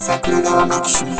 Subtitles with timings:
[0.00, 1.18] 桜川マキシムは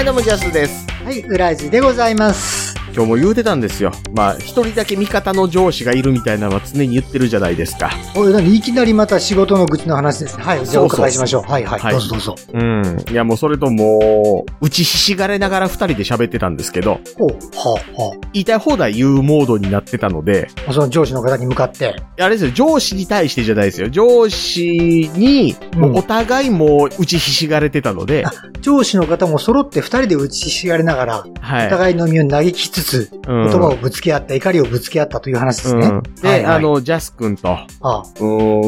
[0.00, 0.86] い、どうも、ジャスです。
[1.04, 2.74] はい、ウラジでございます。
[2.94, 3.92] 今日も言うてたんですよ。
[4.20, 7.90] まあ、一人だけ味方の上司がいるみたいなのは常に言ってるじゃないですか。
[8.14, 8.54] おい、何？
[8.54, 10.44] いきなりまた仕事の愚痴の話ですね。
[10.44, 11.50] はい、じゃあお伺いしましょう。
[11.50, 12.34] はい、はい、はいどうぞどうぞ。
[12.52, 13.04] うん。
[13.10, 20.72] いや、もうそれともう、打ちひしがれながら二人で喋ってたんですけど、ほう、はあ、は言いたい放題言うモードになってたので、あ。
[20.74, 21.96] その上司の方に向かって。
[22.18, 23.88] あれですよ、上司に対してじゃないですよ。
[23.88, 28.26] 上司に、もうお互いもう打ちひしがれてたので、
[28.60, 31.66] 上司の方も揃って二人で打ちひしがれながら、はい。
[31.68, 35.86] お互いの身を嘆きつつ、うん言葉をぶつけ合った、怒りをぶつけ合ったという話ですね。
[35.86, 38.02] うんで、はいはいあの、ジャス君と、ああ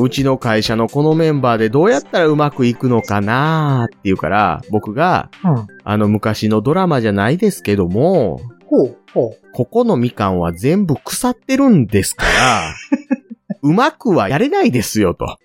[0.00, 5.66] うちの会社のこのメンバーでどうやったらうまくいくのかなーっていうから、僕が、うん。
[5.84, 9.52] あの昔のドラマじゃないですけども、ほう、ほう。
[9.52, 12.74] ここのみかんは全部腐ってるんですから、
[13.62, 15.24] うまくはやれないですよと。
[15.24, 15.38] は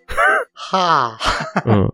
[0.54, 1.18] あ。
[1.66, 1.94] うん。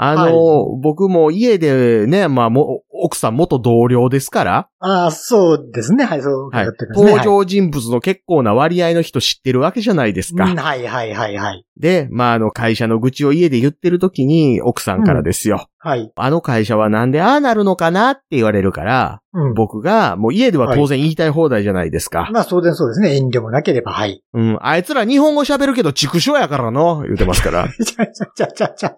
[0.00, 6.04] あの、僕も家でね、まあも、奥さん元同僚ですから、ああ、そうですね。
[6.04, 6.66] はい、そうはい。
[6.94, 10.44] 登場人物の結構な割合の人知ってるわけじゃないですか。
[10.44, 11.64] はいうんはい、はい、はい、はい。
[11.76, 15.68] で、まああの会社の愚痴を家で言ってる時に奥さんからですよ。
[15.78, 16.12] はい。
[16.16, 19.54] あの会社はなんでああなるのかなって言われるから、うん。
[19.54, 22.28] 僕が、もう家では当然言いたい放題じゃないですか。
[22.32, 23.16] まあ、当然そうですね。
[23.16, 24.22] 遠慮もなければ、はい。
[24.32, 27.68] うん、あいつら日本語喋るけど畜生やからの、言うてますから。
[27.84, 28.96] ちゃちゃちゃちゃちゃ。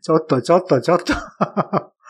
[0.00, 1.14] ちょっと、ちょっと、ちょっと。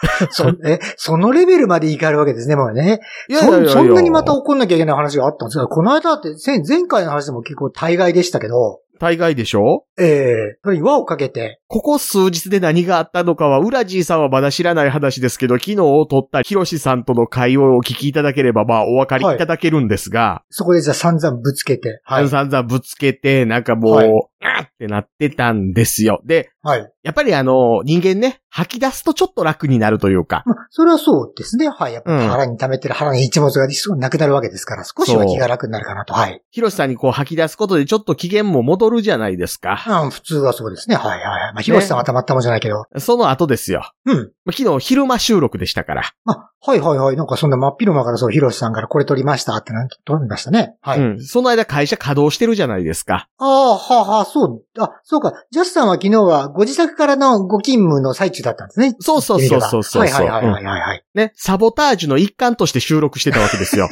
[0.31, 3.01] そ、え、そのレベルまで怒るわけですね、もうね。
[3.29, 9.85] いやいやいやそそんなにまた怒んなきゃいけない話があったんですが、この間って、前前回の話でも結構大概でしたけど、大概でしょ？
[9.99, 10.59] ええ。
[10.63, 22.29] それに輪をかけて、ここ数日で何があったのかは、ウラジーさんはまだ知らない話ですけど、昨日撮ったヒロシさんとの会話をお聞きいただければ、まあ、お分かりいただけるんですが、そこでじゃあ散々ぶつけて、はい。
[22.29, 24.11] 散々ぶつけて、なんかもう、はい
[24.43, 26.21] あーってなってたんですよ。
[26.25, 26.93] で、はい。
[27.03, 31.69] やっぱりあの、人間ね、吐き出すとちょっと楽になるというか、まあ、それはそうですね。
[31.69, 31.95] はい。
[31.95, 36.13] やっぱうん腹に溜めてる腹に一物がなくなるわけですから、少しは気が楽になるかなと。
[36.13, 36.43] はい。
[36.51, 39.83] ヒロシさんにこう吐き出すことでちょっと機嫌も戻るじゃないですか。
[40.05, 40.97] うん、普通はそうですね。
[40.97, 41.53] はいはいはい。
[41.55, 42.85] まあ、広瀬さんはたまったもんじゃないけど。
[42.99, 43.91] その後ですよ。
[44.05, 44.17] うん。
[44.45, 46.03] まあ昨日昼間収録でしたから。
[46.27, 47.17] あ、はいはいはい。
[47.17, 50.77] なんかそんな真っ昼間からそう、広瀬さんからこれ撮りましたってなんて撮りましたね。
[50.83, 51.01] はい。
[51.01, 51.25] うん。
[51.25, 53.29] その間会社稼働してるじゃないですか。
[53.39, 54.83] ああ、はあはあ、そう。
[54.83, 55.33] あ、そうか。
[55.51, 58.97] ジャスさんは昨日はご自宅からのご勤務の最中だったんですね。
[59.01, 60.03] そうそうそうそうそう。
[60.03, 61.05] はいはいはいはいはいはい。
[61.15, 63.89] ね、サボタージュの一環として収録してたわけですよ。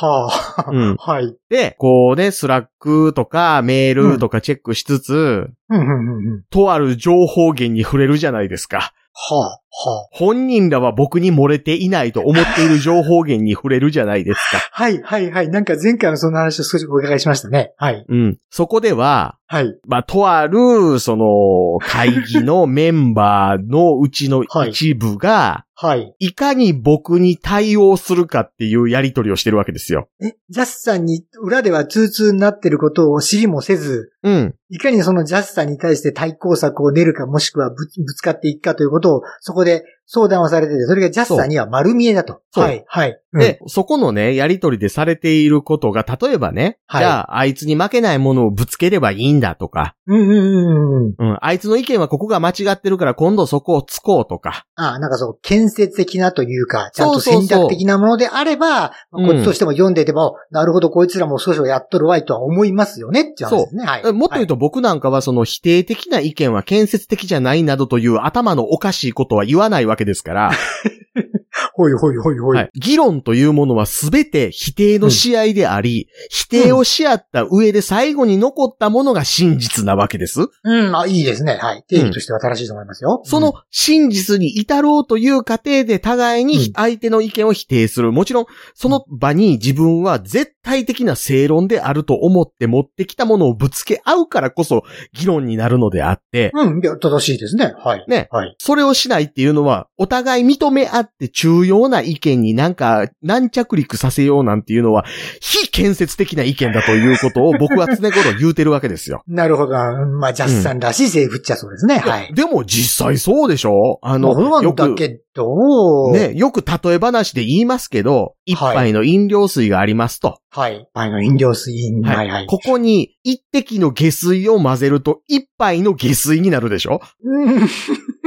[0.00, 1.36] はあ、うんはい。
[1.48, 6.42] で、こうね、スラックとかメールとかチェックしつつ、うんうんうんうん。
[6.50, 8.92] とある情報源に触れるじゃないですか。
[9.12, 10.08] はあ、はあ。
[10.10, 14.58] 本人らは僕に漏れていないと思っている情報源に触れるじゃないですか。
[14.72, 15.48] はいはいはい。
[15.48, 17.72] なんか前回のその話を少しお伺いしましたね。
[17.76, 18.04] はい。
[18.08, 18.38] うん。
[18.50, 19.78] そこでは、はい。
[19.86, 26.14] まあ、とある、その、会議のメンバーのうちの一部が、はい。
[26.18, 30.08] いかに僕に対応するかっていうやりとりをしてるわけですよ。
[30.20, 34.54] え、ジャスさんに裏では通通になってることを知りもせず、うん。
[34.70, 42.40] いかにそのジャスさんに対して対抗策を練るかもしくはぶぶつかっていくかということをそここで相談をされてて、それがジャスさんには丸見えだと。
[42.50, 43.10] そうはい、はい。
[43.10, 51.14] うんで、そこのね、やりとりでされていることが、例えばね、はいじゃあ、あいつに負けないものをぶつければいいんだとか、うんうんうんうん。
[51.18, 63.84] うん、あいつの意見はここが間違ってるから今度そこをつこうとか、ああ、なんかそう、建設的なというか、ちゃんとそうそうそう選択的なものであれば、うんこっちとしても読んでても、なるほど、こいつらも少々やっとるわいとは思いますよねっていう話ですね。
[63.84, 64.12] はい。
[64.14, 70.50] もっと言うと僕なんかはその否定的な意見は建設的じゃないなどという頭のおかしいことは言わないわけですから、
[71.74, 72.56] ほいほいほいほい。
[72.56, 80.46] はい、議論というものはすべて否定の試合であり、否定をし合った上で最後に残ったものが真実なわけです。
[80.64, 81.58] うん、あ、いいですね。
[81.60, 81.84] はい。
[81.88, 83.22] 定義としては正しいと思いますよ。
[83.24, 88.12] その真実に至ろうという過程で互いに相手の意見を否定する。
[88.12, 94.82] もちろん、その場に自分は絶対的な正論であると思って持ってきたものをぶつけ合うからこそ
[95.14, 97.72] 議論になるのであって、うん、いや正しいですね。
[97.78, 98.04] はい。
[98.06, 98.54] ねはい。
[98.58, 105.06] それをしないっていうのは、お互い認め合って中ような意見になんか軟着陸させようなんていうのは、
[105.40, 109.22] 非建設的な意見だということを僕は常頃言うてるわけですよ。
[109.26, 109.72] なるほど。
[109.72, 112.00] まあ、ジャスさんらしいセリフっちゃそうですね。
[112.00, 112.34] はい。
[112.34, 114.00] でも実際そうでしょ？
[114.02, 120.40] あの、よく、んだけど、ね、よく例え話で言いますけど、一杯の飲料水がありますと。
[120.50, 120.86] はい。
[120.92, 122.46] あの、飲料水、はいはい。
[122.46, 127.00] ここに一滴の下水を混ぜると一杯の下水になるでしょ？
[127.22, 127.68] うん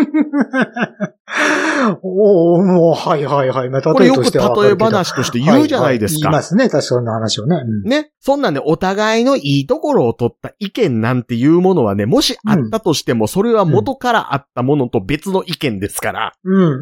[2.03, 3.69] おおもう、はいはいはい。
[3.69, 4.29] まあ、これよく例
[4.69, 6.29] え話として言うじゃないですか。
[6.29, 6.63] はは言いますね。
[6.65, 7.55] 確かそんな話をね。
[7.55, 8.11] うんね。
[8.19, 16.33] そんなんでお互いのいいところを取った意見なんていうものはね、もしあったとしても、それは元からあったものと別の意見ですから。
[16.43, 16.73] うんうんうん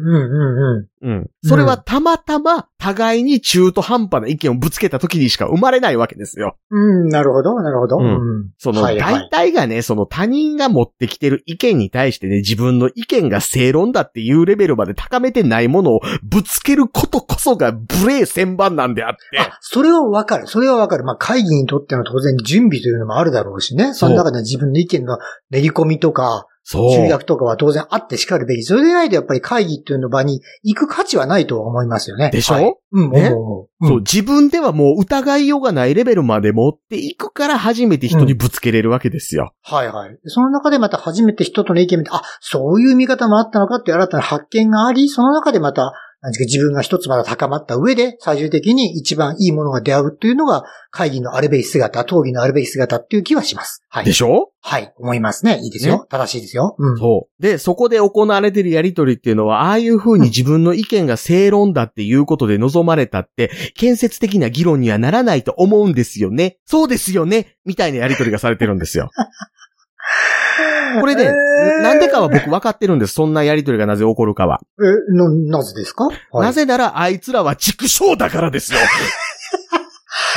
[0.78, 0.90] うん。
[1.02, 1.30] うん。
[1.44, 6.56] それはたまたま互いに中途半端な意見をぶつけた時にしか生まれないわけですよ。
[6.70, 7.98] うん、なるほど、なるほど。
[7.98, 8.08] うんう
[8.44, 19.38] んその、大体がね、その他人が持ってきてる意見に対してね、自分の意見が正論だっていうレベルまで高めてないものをぶつけることこそが無礼千番なんであって。
[19.38, 20.46] あ、それはわかる。
[20.46, 21.04] それはわかる。
[21.04, 23.94] まあ、会議にとっての当然準備というのもあるだろうしね。
[23.94, 25.18] その中で自分の意見の
[25.50, 28.62] 練り込みとか、集約とかは当然あってしかるべき。
[28.62, 32.30] それでないとやっぱり会議っていうの場に行く価値はないとは思いますよね。
[32.30, 32.54] でしょ？
[32.54, 33.30] はいうん、ね。
[33.30, 39.52] そう、ん自分ではもう疑いようがないレベルまで持っていくから初めて人にぶつけれるわけですよ。
[39.62, 40.18] はいはい。
[40.26, 53.82] その中でまた初めて人との意見を見て、あ、そういう見方もあったのかっていう新たな発見があり、その中でまた、なんですか、自分が一つまだ高まった上で、最終的に一番いいものが出会うっていうのが、会議のあるべき姿、討議のあるべき姿っていう気はします。
[53.88, 54.04] はい。
[54.04, 54.50] でしょ？
[54.60, 54.92] はい。
[54.98, 55.58] 思いますね。
[55.62, 56.00] いいですよ。
[56.00, 56.76] ね正しいですよ。
[56.78, 56.98] うん。
[56.98, 57.42] そう。
[57.42, 66.58] で、そこで行われてるやりとりっていうのは、ああいう風に自分の意見が正論だっていうことで望まれたって、建設的な議論にはならないと思うんですよね。
[66.66, 67.56] そうですよね。
[67.64, 69.08] みたいなやりとりがされてるんですよ。
[71.00, 73.14] これね、えーなんでかは僕分かってるんです。
[73.14, 74.60] そんなやりとりがなぜ起こるかは。
[74.80, 75.28] え、な、
[75.58, 78.78] なぜですか、はいなぜならあいつらは畜生だからですよ。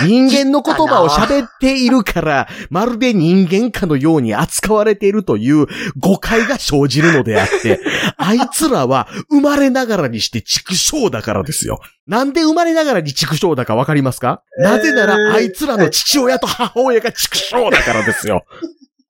[0.05, 5.67] 人間の言葉を喋っているから、まるで人間かのように扱われているという
[5.97, 7.79] 誤解が生じるのであって、
[8.17, 11.79] あいつらは生まれながらにして畜生だからですよ。
[12.07, 14.41] なんで生まれながらに畜生だかわかりますか？
[14.57, 18.43] なぜならあいつらの父親と母親が畜生だからですよ。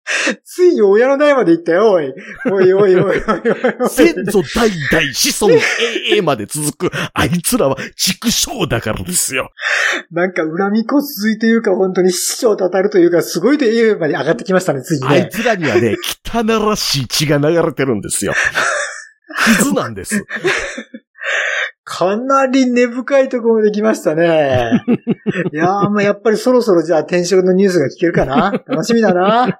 [0.44, 2.14] ついに親の代まで行ったよ、おい。
[2.52, 3.90] おいおいおいおいおいおい。
[3.90, 9.52] 先祖代々子孫永遠まで続くあいつらは畜生だからですよ。
[10.12, 15.08] なんか恨みこ続いというか、本当に師匠と当たるというか、すごいというまで上がってきましたね、ついにね。
[15.08, 15.96] あいつらにはね、
[16.28, 18.34] 汚らしい血が流れてるんですよ。
[19.58, 20.26] 傷なんです。
[21.86, 24.84] かなり根深いところまで来ましたね。
[25.52, 28.52] いやー、まあやっぱりそろそろじゃあ転職のニュースが聞けるかな？
[28.68, 29.60] 楽しみだな。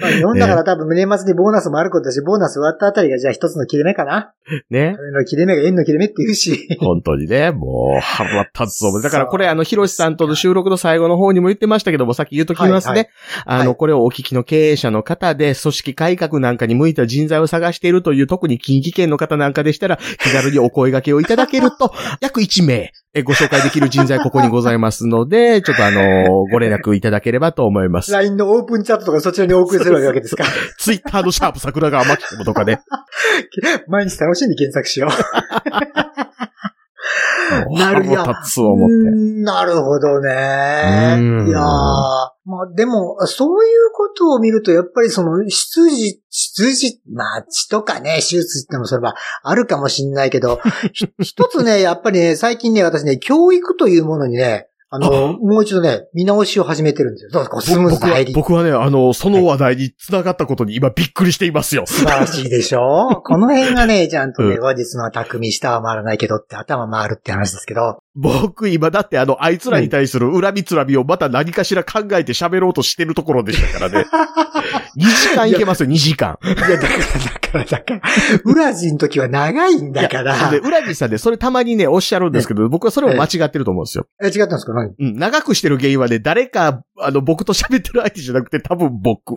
[0.00, 4.32] まあ日本だから多分年末にボーナスもあることだし、ボーナス終わったあたりがじゃあ一つの切れ目かな。
[4.70, 4.96] ね。
[5.12, 6.76] の切れ目が円の切れ目って言うし。
[6.80, 9.02] 本当にね、もう腹立つ思う。
[9.02, 12.92] だからこれあの、ヒロシさんとの収録の最後の方にも言ってましたけども、さっき言うときますね。
[12.92, 13.08] はいはい
[13.44, 26.00] あの、はいこれをお聞きの経営者の方で、組織改革なんかに向いた人材を探しているという、特に近畿圏の方なんかでしたら、気軽にお声掛けをいただけると、約1名、えご紹介できる人材ここにございますので、 ちょっとあの、
[26.50, 28.10] ご連絡いただければと思います。
[28.10, 30.44] LINE のオープンチャットとかそちらにお送りするわけですか？
[30.80, 32.78] ツイッターのシャープ桜川マキコムとかで。
[33.88, 35.08] 毎日楽しんで検索しよ
[37.66, 38.64] もうなるや腹立つう。
[38.64, 38.94] 思って。
[38.94, 41.16] うーんなるほどね。
[41.18, 50.60] うんいやーまあでも、そういうことを見ると、やっぱりその、出自、出自、まあ血とかね、手術ってのもそれはあるかもしんないけど、
[50.92, 57.30] ひ一つね、やっぱりね、最近ね、私ね、教育というものにね、あの、もう一度ね、見直しを始めてるんですよ。
[57.30, 58.34] どうですかスムーズ僕はな入り。
[58.34, 61.84] 僕はね、あの、その話題に繋がったことに今びっくりしていますよ。
[61.86, 63.22] 素晴らしいでしょ？
[63.24, 68.00] この辺がね、ちゃんとね、うん話術の匠下は回らないけどって頭回るって話ですけど。
[68.14, 74.06] 僕今だってあの、あいつらに対する恨みつらみをまた何かしら考えて喋ろうとしてるところでしたからね。
[74.98, 76.38] 2時間いけますよ、2時間。
[76.44, 76.84] いや、だから、だ
[77.40, 78.00] から、だから、
[78.44, 80.50] ウラジの時は長いんだから。
[80.50, 84.06] で、浦地さんでそれたまにね、おっしゃるんですけど、僕はそれも間違ってると思うんですよ。
[84.22, 84.74] え、違ったんですか？
[84.74, 84.90] 何？
[84.98, 89.34] うん、長くしてる原因はね、誰か、あの、僕と喋ってる相手じゃなくて多分僕。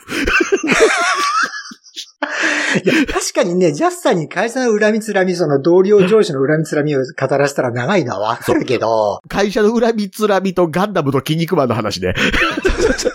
[2.83, 12.13] いや、確かにね、ジャスさんに会社の恨みつらみ、その同僚上司の恨みつらみを語らせたら長いのはわかるけど、会社の恨みつらみとガンダムと筋肉マンの話で。
[12.17, 13.14] そうそうそう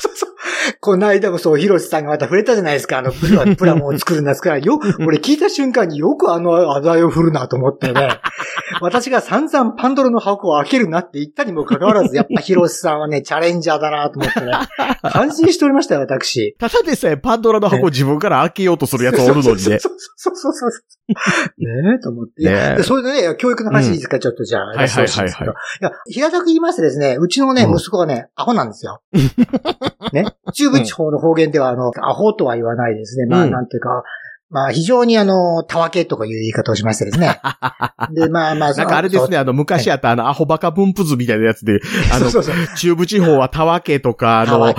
[0.82, 2.98] この間もそう、ヒロシさんがまた触れたじゃないですか。
[2.98, 8.08] あの、プラ、 プラモを作るんですから、よ、 俺聞いた瞬間によくあの話題を振るなと思ってね。
[8.80, 14.52] 私が散々パンドラの箱を開けるなって言ったにもかかわらず、やっぱヒロシさんはね、チャレンジャーだなと思ってね。
[15.02, 16.56] 感心しておりましたよ、私。
[16.58, 19.56] ただでさえパンドラの箱を自分から開けようとするやつおるのにね。
[19.58, 19.78] そう
[20.16, 20.70] そうそうそう。
[21.58, 22.42] ねえ、と思って。
[22.42, 24.66] いやねえでそれでね、教育の話いいですか、ちょっとじゃあ。
[24.68, 29.02] はいはいはいはいいや、平たく言いましてですね、うちのね、うん息子がね、アホなんですよ。
[30.12, 30.24] ね。
[30.52, 33.26] 中部地方の方言では、あの、アホとは言わないですね。
[33.26, 34.02] まあ、うんなんていうか、
[34.50, 37.40] まあ、非常にあの、たわけとかいう言い方をしましてですね。
[38.10, 41.80] で、まあまあ、なんかあれですね、あの、昔あったあの、アホバカ分布図みたいなやつで、
[42.12, 42.28] あの。
[42.76, 44.74] 中部地方はたわけとか、あの、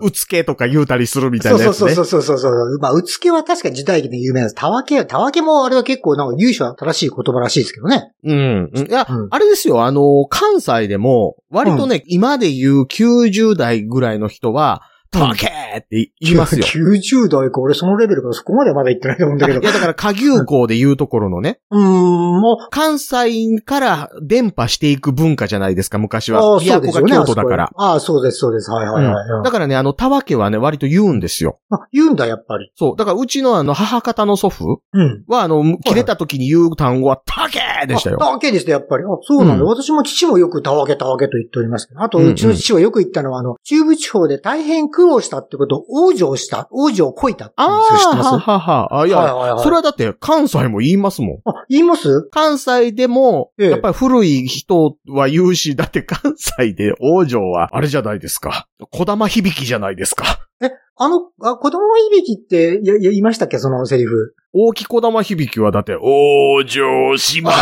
[0.00, 1.94] うつけとか言うたりするみたいそうなやつね。
[1.94, 2.78] そうそうそうそうそう。
[2.78, 4.54] まあ、うつけは確かに時代劇で有名なんです。
[4.54, 8.12] たわけ、たわけもあれは結構なんか由緒正しい言葉らしいですけどね。
[8.22, 8.70] うん。
[8.88, 15.50] いや、うんあれですよ、あの、関西でも、割とね、今で言う90代ぐらいの人は、たわけっ
[15.82, 16.64] て言いますよ。
[16.66, 19.64] 90代か、俺そのレベルからそこまではまだ行ってないと思うんだけどい。
[19.64, 26.56] や、だから、下牛校で言うところのね、うーん、もう、関西から伝播していく文化じゃないですか、昔あは。
[26.56, 27.12] あ、そうですよね。
[27.12, 27.70] 京都だから。
[27.76, 28.70] ああ、そうです、そうです。
[28.70, 29.14] はいはいはい。
[29.14, 31.58] うんだからね、あの、たわけはね、割と言うんですよ。
[31.70, 32.72] あ、言うんだ、やっぱり。
[32.74, 32.96] そう。
[32.96, 35.24] だから、うちのあの、母方の祖父うん。
[35.28, 38.24] は、あの、切れた時に言う単語は、たわけでしたよあ。
[38.24, 39.04] たわけですね、やっぱり。
[39.04, 39.62] あ、そうなんだ。
[39.62, 42.00] うん私も父もよくたわけたわけと言っておりますけど。
[42.02, 47.46] あと、うちの父はよく言ったのは、あの、中部地方で大変苦労したってことを、往生した、往生をこいた？
[47.46, 48.28] って言うんですよ知ってああ、ます？
[48.30, 49.00] ははは。
[49.02, 51.40] あ、いや、はいはいはいそれはだって、関西も言いますもん。
[51.44, 52.28] あ、言います？
[52.30, 58.66] 関西でも、ええやっぱり古い人は言うし、だって関西で王女は、あれじゃないですか。
[58.90, 60.38] 小玉響きじゃないですか。
[60.62, 63.58] え、あの、あ、子供のいびきって、いや、言いましたっけ？
[63.58, 64.34] そのセリフ。
[64.54, 67.54] 大木小玉響きはだって、王女しまっ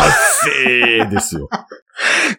[0.45, 1.49] せーですよ。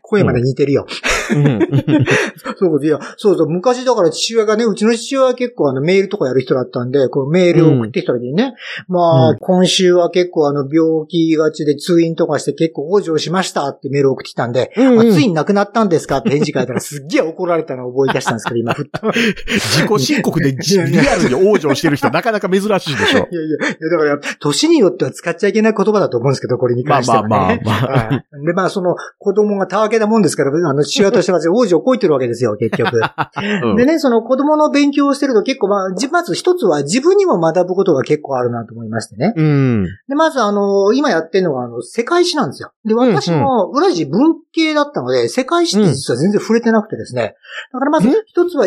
[0.02, 0.86] 声まで似てるよ。
[1.30, 1.58] うん。
[2.58, 8.54] そういや、そうそう、昔だから父親がね、うちの父親は結構あのメールとかやる人だったんで、こうメールを送ってきた時にね、
[8.88, 16.18] まあ、うん今週は結構あの病気がちで通院とかして結構往生しましたってメールを送ってきたんで、うんうんあついに亡くなったんですか？
[16.18, 19.10] って返事書いたらすっげえ怒られたのを覚え出したんですけど、今ふっと。
[19.48, 23.28] 自己申告でじリアルに王女してる人なかなか珍しいでしょ。
[23.30, 27.28] いやいや、いやだから、年によっては使っちゃいけない言葉だと思うんですけど、これに関してはね。
[27.28, 32.96] まあまあまあまあはいで、まあ、その、子供がたわけなもんですから、あの、父親としては王子をこいてるわけですよ、 結局。
[32.96, 39.34] うんでね、その子供の勉強をしてると結構、まあ、じまず一つは自分にも学ぶことが結構あるなと思いましてね。
[39.36, 39.84] うん。
[40.08, 42.72] で、まずあの、今やってるのはあの、世界史なんですよ。
[42.84, 47.34] で、私も、裏地文系だったので、世界史って実は全然触れてなくてですね。
[47.72, 48.66] だからまずん一つは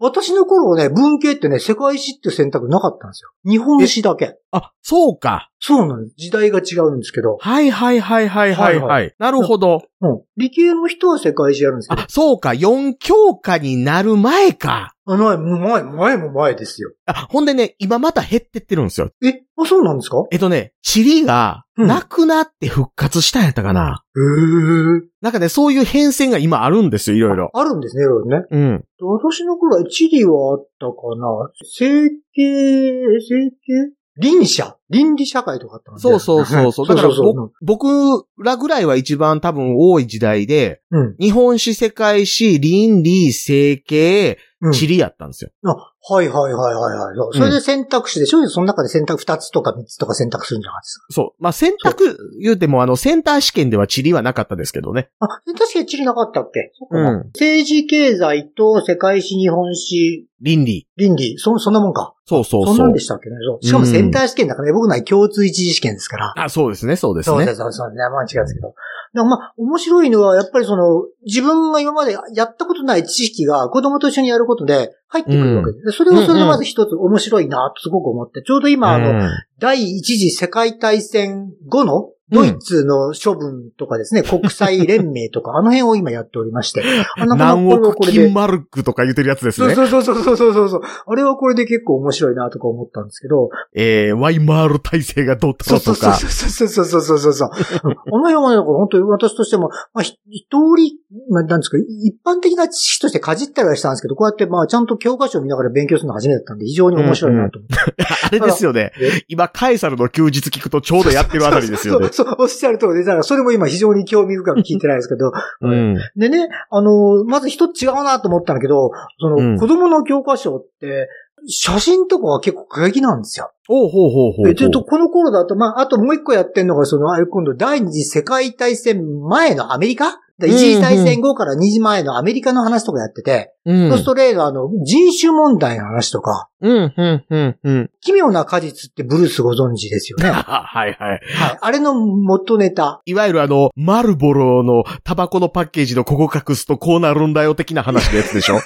[0.00, 3.30] 私の頃ね、文系ってね、世界史って選択なかったんですよ。
[3.44, 4.36] 日本史だけ。
[4.50, 5.50] あ、そうか。
[5.60, 6.14] そうなんです。
[6.16, 7.36] 時代が違うんですけど。
[7.40, 9.14] はいはいはいはいはいはいはい。
[9.18, 9.82] なるほど。
[10.00, 10.22] うん。
[10.36, 12.50] 理系の人は世界史やるんですけどあ。、そうか。
[12.50, 14.95] 4教科になる前か。
[15.08, 16.90] あ、前、前、前も前ですよ。
[17.06, 19.10] あ、ほんでね、今また減ってってるんですよ。
[19.24, 20.24] え、あ、そうなんですか？
[20.32, 24.02] えっとね、チリが、うんなくなって復活したんやったかな。
[24.16, 25.02] へー。
[25.20, 27.50] なんかね、そういう変遷が今あるんですよ、いろいろ。
[27.52, 28.46] あるんですね、いろいろね。
[28.50, 28.84] うん。
[29.02, 33.92] 私の頃は地理はあったかな整形、整形？
[34.18, 36.88] 倫社倫理社会とかあったんそうそうそうそう。
[36.88, 41.16] だからそうそう僕僕らぐらいは一番多分多い時代で、うん。
[41.18, 44.72] 日本史、世界史、倫理、整形、うん。
[44.72, 45.50] 地理やったんですよ。
[45.64, 47.38] あ、はいはいはいはいはい。
[47.38, 51.42] それで選択肢でしょ、その中で選択2つとか3つとか選択するんじゃないですそう。
[51.42, 55.10] まあ、選択言うても、あの、センター試験では地理はなかったですけどね。
[55.18, 55.26] か。
[55.26, 56.70] あ、確かに地理なかったっけ？
[56.90, 60.86] うん政治経済と世界史、日本史、倫理。
[60.96, 62.14] 倫理、そ、そんなもんか。
[62.26, 62.76] そうそうそう。
[62.76, 63.36] そんなんでしたっけね？
[63.44, 66.34] そうしかもセンター試験だからね、僕のは共通一次試験ですから。
[66.36, 67.36] あ、そうですね、そうですね。
[67.36, 67.76] そうです、そうです。
[67.78, 68.08] そうですね。
[68.10, 68.74] まあ違うんですけど。
[69.14, 75.78] でもまあ、面白いのは、やっぱりその、自分が今までやったことない知識が子供と一緒にやることで入ってくるわけで。
[75.80, 75.84] す。
[75.86, 79.28] でそれをそれでまず一つ面白いなとすごく思って、ちょうど今、あの、うん。
[79.58, 86.82] 第一次世界大戦後のドイツの処分とかですね、 国際連盟とか、あの辺を今やっておりまして。
[87.16, 87.96] あなかなか何億。
[88.00, 89.74] 金マルクとか言ってるやつですそうね。
[89.74, 90.80] そうそうそうそうそうそう。
[91.06, 93.50] あれはこれで結構面白いなとか思ったんですけど。
[93.74, 96.28] えー、ワイマール体制がどうたそうそうそうらとか。
[96.28, 97.50] そうそうそうそうそうそう。
[97.84, 100.98] う んあの辺はね、本当に私としても、まあ、ひ一通り、
[101.30, 108.04] まあ、なんですか、一般的な知識としてかじったりはしたんですけど、こうやってまあ、ちゃんと教科書を見ながら勉強するの初めてだったんで、非常に面白いなと思って。
[108.24, 109.22] あれですよねえ？
[109.28, 112.08] 今、カエサルの休日聞くとちょうどやってるあたりですよね。
[112.16, 115.96] そう、おっしゃる通りで、だからそれも今非常に興味深く聞いてないですけど、うん。
[116.16, 121.08] でね、あの、まず一つ違うなと思ったんだけど、その、うん子供の教科書って、
[121.48, 123.52] 写真とかは結構過激なんですよ。
[123.68, 124.48] ほうほうほうほう。
[124.48, 133.88] えちょっとこの頃だと、まあ、あともう一個やってんのが、その、今度第二次世界大戦前のアメリカで一次大戦後から2時前のアメリカの話とかやってて、うん。
[133.88, 137.90] ロストレイのあの、人種問題の話とか、うん、うん、うん、うん。
[138.02, 140.30] 奇妙な果実ってブルースご存知ですよね。
[140.30, 141.16] ははいはい。
[141.16, 141.20] い。
[141.60, 143.00] あれの元ネタ。
[143.06, 148.60] いわゆるあの、マルボロのタバコのパッケージのここ隠すとこうなるんだよ的な話のやつでしょ？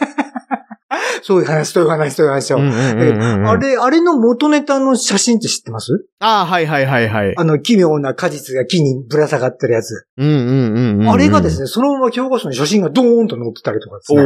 [1.25, 2.59] そういう話、そういう話、そういう話を。
[2.59, 6.05] あれ、あれの元ネタの写真って知ってます？
[6.19, 7.35] ああ、はいはいはいはい。
[7.37, 10.07] あの、奇妙な果実が木にぶら下がってるやつ。
[10.19, 11.11] うんうんうんうん。
[11.11, 14.23] あれがですね、ね、そのまま教科書に写真がドーンと載ってたりとかですね。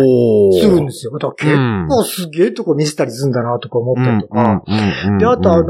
[0.60, 1.12] するんですよ。
[1.12, 1.56] だから結
[1.88, 4.62] 構すげえとこ見せたりするんだなとか思ったりとか。
[5.18, 5.66] で、あとあの、、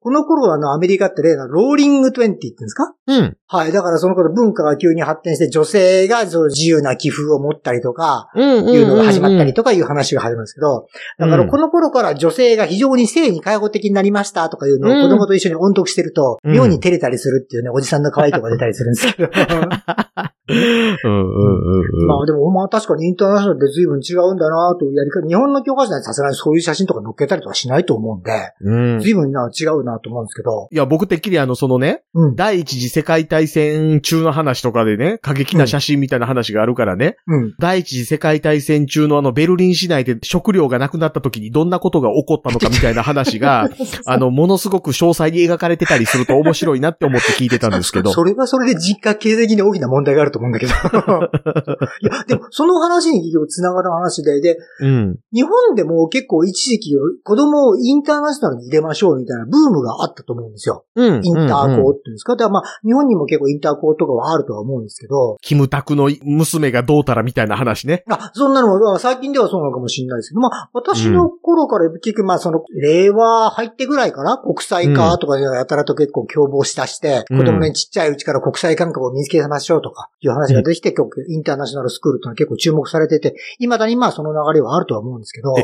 [0.00, 2.94] この頃あの、アメリカって例のローリング20って言ってんですか？
[3.06, 3.36] うん。
[3.46, 3.72] はい。
[3.72, 8.68] だからその頃文化が急に発展して女性がその自由な寄付を持ったりとか、うん。
[8.68, 16.54] いうのが始まったりとかいう話が始まるんですけど、だからこの頃から女性が非常に性に開放的になりましたとかいうのを子供と一緒に音読してると、うん。
[16.54, 19.30] 妙に照れたりするっていうね、おじさんの可愛いとこが出たりするんですけど。
[20.48, 22.06] うんうんうんうん。
[22.06, 29.00] まあでも、まあ確かにインターナショナルで随分違うんだなとやり方、日本の教科書にはさすがにそういう写真とか載っけたりとかしないと思うんで、うん。
[29.00, 32.36] 随分な違うなと思うんですけど、いや、僕てっきりあの、そのね、うん。
[32.36, 37.54] 第一次世界大戦中の話とかでね、過激な写真みたいな話があるからね、うん。
[37.58, 43.68] 第一次世界大戦中のあの、ベルリン市内で食料がなくなった時にどんなことが起こったのかみたいな話が、
[44.06, 48.12] あの、ものすごく詳細に描かれてたりすると面白いなって思って聞いてたんですけど。
[48.12, 50.72] それはそれで実家経済的に大きな問題があると思うんだけど。
[52.02, 55.18] いや、でも、その話にがる話で、で、うん。
[55.32, 60.84] 日本でも結構一時期子供をインターナショナルに入れましょうみたいなブームがあったと思うんですよ。
[60.94, 61.20] うん。
[61.22, 62.36] インターうんうん校っていうんですか。
[62.36, 68.04] だからまあ、日本にも結構インター校とかはあるとは思うんですけど、キムタクの娘がどうたらみたいな話ね。
[68.08, 74.38] あ、そんなのも、まあ最近ではそうなのかもしれないですけど、まあ、私の頃から結局、まあ、その、令和入ってぐらいかな？
[74.38, 85.54] 国際化とかやたらと結構凶暴しだして、うん子供にちっちゃいうちから国際感覚を身につけましょうとか、いう話ができて、結構インターナショナルスクールっていうのは結構注目されてて、未だにまあその流れはあるとは思うんですけど、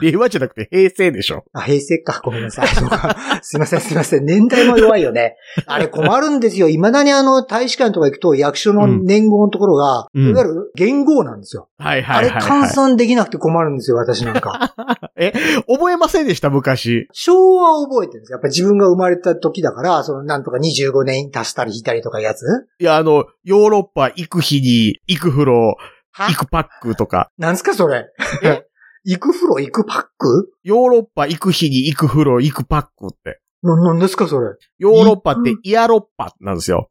[0.00, 1.44] 令和じゃなくて平成でしょ？
[1.52, 2.20] あ、平成か。
[2.24, 2.68] ごめんなさい。
[2.68, 4.24] そうかすいません、すいません。
[4.24, 5.36] 年代も弱いよね。
[5.66, 6.68] あれ困るんですよ。
[6.68, 11.68] 未だにあの、大使館とか行くと役所の年号のところが、うんいわゆる元号なんですよ。
[11.78, 12.70] はいあれはいはい、換はい。
[12.70, 14.74] 算できなくて困るんですよ、私なんか。
[15.16, 15.32] え、
[15.68, 16.50] 覚えませんでした？
[16.50, 17.06] 昔。
[17.12, 18.36] 昭和を覚えてるんですよ。
[18.36, 22.44] やっぱ自分が生まれた時だから、そのなんとか25年足したり引いたりとかいうやつ
[22.78, 25.76] いや、あの、ヨーロッパ行く日に、行く風呂、
[26.12, 26.26] は？
[26.28, 27.30] 行くパックとか。
[27.38, 28.06] なんすかそれ？
[28.42, 28.62] え？
[29.04, 30.50] 行く風呂行くパック？
[30.62, 33.40] ヨーロッパ行く日に行く風呂、行くパックって。
[33.62, 34.48] な、なんですかそれ？
[34.78, 36.90] ヨーロッパってイヤロッパなんですよ。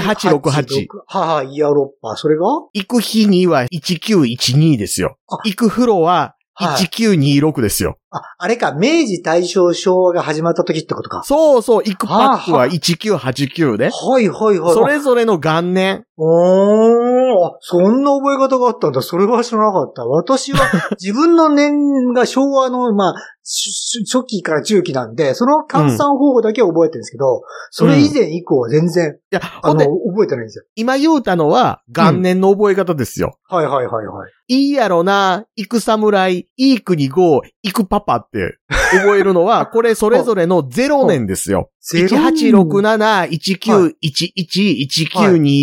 [0.00, 0.86] 1868。
[1.06, 2.16] はは、イヤロッパ。
[2.16, 2.44] それが？
[2.74, 5.38] 行く日には1912ですよあ。
[5.44, 7.98] 行く風呂ははい1926ですよ。
[8.12, 11.22] あ、あれか、明治大正昭和が始まった時ってことか。
[11.24, 13.90] そうそう、行くパックははあ1989で。
[13.90, 14.74] はいはいはい。
[14.74, 16.04] それぞれの元年。
[16.18, 19.00] おー、あ、そんな覚え方があったんだ。
[19.00, 20.04] それは知らなかった。
[20.04, 20.60] 私は
[21.00, 30.64] 自分の年が昭和の、まあ、し初期から中期なんで、その換算方法だけは覚えてるんですけど、それ以前以降は全然、いや、あの、覚えてないんですよ。
[30.76, 33.38] 今言うたのは元年の覚え方ですよ。
[33.48, 34.30] はいはいはいはい。
[34.48, 38.58] いいやろな、行く侍、いい国号、行くパパって
[38.90, 41.70] 覚えるのは、 これそれぞれの0年ですよ。
[41.80, 43.94] ゼロ1867、1911、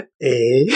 [0.20, 0.28] え
[0.62, 0.66] え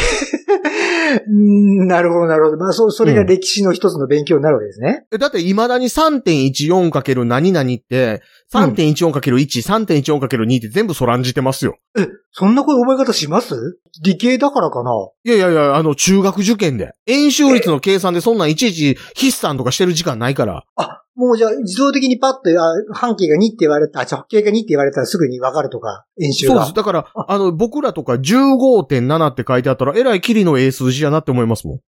[1.29, 2.57] うんなるほど、なるほど。
[2.57, 5.07] まあ、そう、それが歴史の一つの勉強になるわけですね。
[5.13, 11.77] えだって未だに 3.14× 何々って、3.14×1、3.14×2 って全部そらんじてますよ。
[11.99, 13.79] え、そんなこと覚え方します？
[14.05, 14.91] 理系だからかな？
[15.25, 16.93] いやいやいや、あの、中学受験で。
[17.07, 20.65] 演習率の計算でそんなんいちいち筆算とかしてる時間ないから。
[20.77, 26.55] あ、もうじゃあ自動的にパッと、あ半径が2って言われた、あ、直径が2って言われたらすぐに分かるとか、演習が。
[26.55, 26.75] そうです。
[26.75, 31.77] だから、あの、僕らとか15.7って書いてあったら、えらいキリの英数字やなって思いますもん。
[31.77, 31.81] え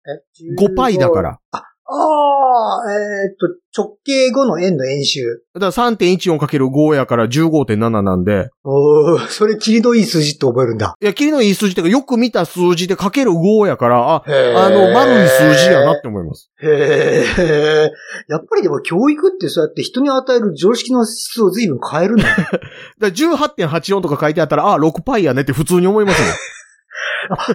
[0.61, 1.21] 5パイだか。
[1.21, 1.39] ら。
[1.51, 5.43] ああああ、えーっと、直径5の円の円周。
[5.53, 10.95] だから 3.14×5 やから15.7なんで、おー、それ、キリのいい数字って覚えるんだ。
[11.01, 16.49] いや、キリのいい数字ってか、よく見た数字でかける5やから、あ、へあの、丸い数字やなって思います。
[16.61, 17.91] へえ。
[18.29, 22.29] やっぱりでも教育ってそうやって人に与える常識の質を随分変えるんだね。
[22.39, 22.59] だか
[22.99, 26.29] ら18.84とか書いてあったら、あ、6パイやねって普通に思いますもん。
[26.29, 26.33] あ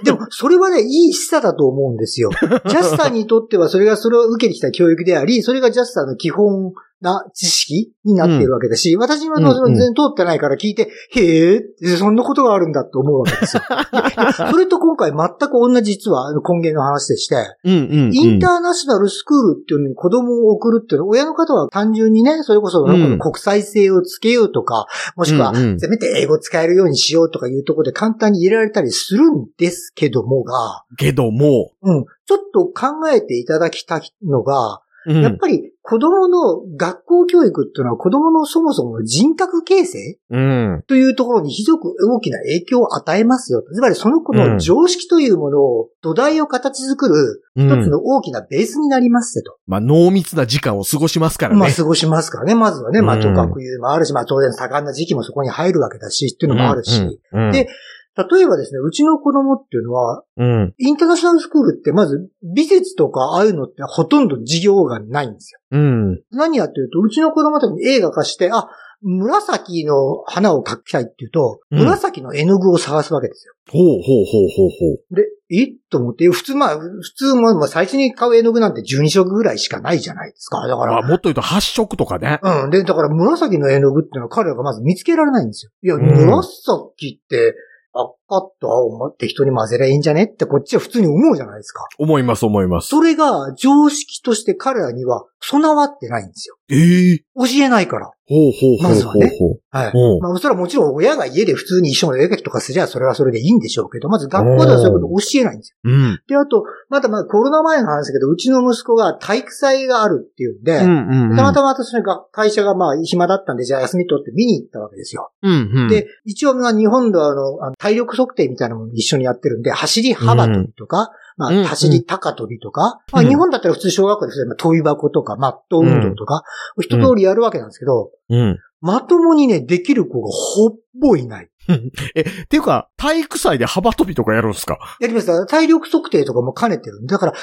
[0.05, 2.31] でも、それはね、いい示唆だと思うんですよ。
[2.31, 11.63] ジャスターにとっては、それがそれを受けてきた教育であり、それがジャスターの基本な知識になっているわけだし、私はそれ全然通ってないから聞いて、へえ、
[11.99, 13.63] そんなことがあるんだと思うわけですよ。
[14.51, 18.15] それと今回全く同じ実は根源の話でして、うんうん、うん。
[18.15, 23.19] インターナショナルスクールっていうのに子供を送るっていうのは、親の方は単純にね、それこそうん。
[23.19, 25.81] 国際性をつけようとか、もしくはうんうん。
[25.81, 40.85] せめて英語使えるようにしようとかいうところで簡単に入れられたりするんですけどもが、けども、うん、ちょっと考えていただきたいのが、うんやっぱり子供の学校教育っていうのは子供のそもそもの人格形成うん。
[40.89, 43.63] というところに非常に大きな影響を与えますよ。
[43.73, 49.59] つまりその子の常識というものを土台を形作る一つの大きなベースになりますよと。
[49.69, 51.61] まあ、濃密な時間を過ごしますからね。
[51.61, 52.57] まあ過ごしますからね。
[52.57, 57.01] まずはね、まあうんとかくいうのもあるし、まあ当然盛んな時期もそこに入るわけだし、っていうのもあるし。
[57.33, 57.69] うんうんで
[58.17, 60.75] 例えばですね、うちの子供っていうのは、うん。
[60.79, 65.61] インターナショナルスクールってまず美術とかああいうのってほとんど授業がないんですよ。
[65.73, 66.23] うん。
[66.31, 68.69] 何やっていうと、うちの子供たちに映画化して、あ、
[69.03, 73.53] 紫の花を描きたいっていうと、うん紫の絵の具を探すわけですよ。
[73.71, 75.15] ほうほうほうほうほう。
[75.15, 75.69] で、え？
[75.91, 80.67] と思って、普通、まあ、普通も、まあ、最初に買う絵の具なんて12色ぐらいしかないじゃないですか。
[80.67, 82.41] だかまあ、ら、もっと言うと8色とかね。
[82.43, 82.71] うん。
[82.71, 85.71] で、だから紫の絵の具っていうのは彼らがまず見つけられないんですよ。
[85.83, 87.55] いや、うん紫って
[87.99, 90.25] 赤と青を適当に混ぜりゃいいんじゃね？
[90.25, 91.87] ってこっちは普通に思うじゃないですか。
[91.99, 92.89] 思います思います。
[92.89, 96.57] それが常識として彼らには備わってないんですよ。
[96.71, 98.13] ええ教えないから。
[98.29, 99.31] ほうほうほうまずはね。
[99.71, 99.93] はい。
[100.21, 105.77] まあ、それはもちろん親が家で普通に一緒の絵描きとかすりゃそれはそれでいいんでしょうけど、まず学校ではそういうことを教えないんですよ。
[105.85, 106.21] うん。
[106.27, 111.37] で、あと、まだまだコロナ前の話だけど、うちの息子が体育祭があるっていうんで、うんうんうん。
[111.37, 115.31] たまたま私の学会社がまあ暇だったんで、じゃあ休み取って見に行ったわけですよ。
[115.43, 115.89] うんうん。
[115.89, 126.43] で、一応まあ日本ではあの、体力測定みたいなものを一緒にやってるんで、走り幅跳びとか、まうんあ走り高跳びとか、まあうん日本だったら普通小学校で普通にまあ跳び箱とか、マット運動とか、
[126.81, 128.59] 一通りやるわけなんですけど、うん。
[128.81, 131.51] まともにね、できる子がほっぼいない。
[132.15, 134.79] え、っていうか、体育祭で幅跳びとかやるんすか？
[135.01, 137.39] やりますか体力測定とかも兼ねてるだから、だ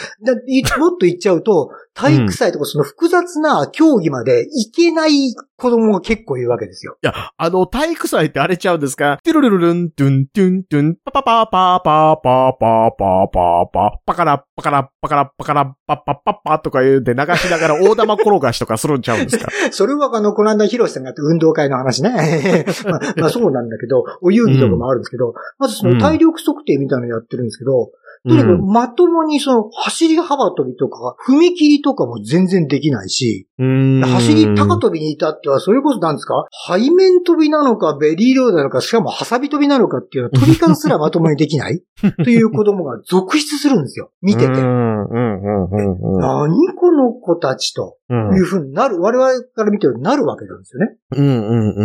[0.48, 6.98] い もっと言っちゃうと、体育祭とかその複雑な競技までいけない子供が結構いるわけですよ。
[7.04, 9.20] いや、あの、体育祭ってあれちゃうんですか？
[9.24, 22.66] ティルルルルン、トゥン、トゥン、トゥン、パパパパパパパパパパ、パカラ、パカラ、パカラ、パカラ、パッパッパッパとか言うんで流しながら大玉転がしとかするんちゃうんですかそれはあの、この間ヒロシさんがやった運動会の話ね。
[22.86, 27.92] まあ、まあそうなんだけど、お遊戯とかもあるんですけど、まずその体力測定みたいなのやってるんですけど、
[28.26, 34.02] とにかくまともにその走り幅跳びとか、踏切とかも全然できないし、うん。
[34.02, 36.46] 走り高跳びに至っては、それこそなんですか？
[36.68, 41.84] 背面跳びなのか、ベリーロードなのか、しかもハサビ跳びなのかっていうのは、飛び方すらまともにできない
[42.24, 44.10] という子供が続出するんですよ。
[44.22, 44.54] 見てて。
[46.20, 50.98] 何この子たちとうんいうふうになる、我々から見てるなるわけなんですよね。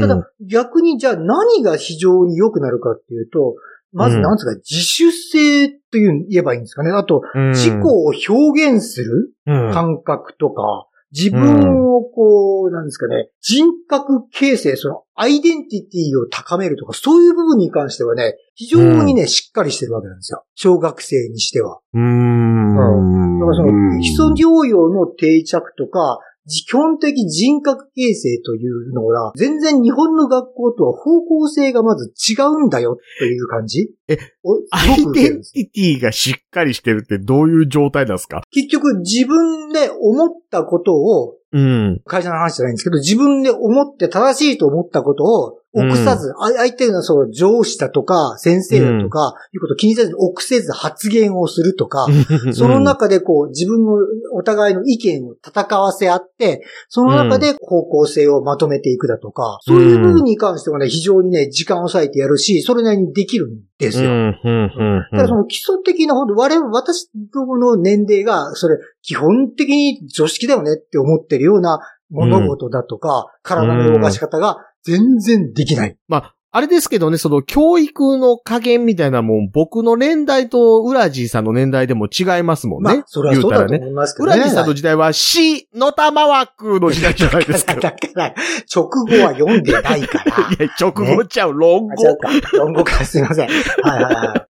[0.00, 3.56] ただ、逆にじゃあ何が非常に良くなるかっていうと、
[3.92, 6.90] まずなんですか、自主性という言えばいいんですかね。
[6.90, 20.44] あと、うん、自己を表現するうん、感覚とか、自分をこう、なんですかね、人格形成、そのアイデンティティを高めるとか、そういう部分に関してはね、非常にね、しっかりしてるわけなんですよ。
[20.54, 21.80] 小学生にしては。
[21.94, 23.38] うーん。
[23.38, 26.18] だからその、基礎療養の定着とか、
[26.48, 33.90] 基本的人格形成というのが、全然日本の学校とは方向性がまず違うんだよという感じ？
[34.08, 38.42] えおアイデンティティがしっかりしてるってどういう状態なんですか？
[38.50, 42.00] 結局自分で思ったことをうん。
[42.04, 52.06] 会社の話じゃないんですけど、自分で思って正しいと思ったことを臆さず、あ相手のその上司だとか先生だとか、いうことを気にせずに臆せず発言をするとか、
[52.52, 53.92] その中でこう自分の
[54.32, 64.10] お互いの意見を戦わせ合って、その中で方向性をまとめていくだとか、そういう部分に関してはね、非常にね、時間を割いてやるし、それなりにできるんですよ。
[64.10, 65.08] うん、うん、うん。
[65.12, 75.96] だからその基礎的なほど、我々、私どもの年齢が、それ、基本的に常識だよねって思ってるような物事だとか、体の動かし方が全然できない。
[76.08, 82.94] まあ、あれですけどね、その教育の加減みたいなもん、僕の年代とウラジーさんの年代でも違いますもんね。
[82.94, 84.38] まあ、それはそうだと思いますけウどね。
[84.38, 87.74] ラジーさんの時代は死の玉枠の時代じゃないですか。
[87.74, 88.34] い だから、
[88.74, 90.64] 直後は読んでないから。
[90.66, 91.94] や、直後ちゃう、論語。
[92.16, 92.28] か。
[92.54, 93.48] 論語か、すいません。
[93.82, 94.47] はいはいはい。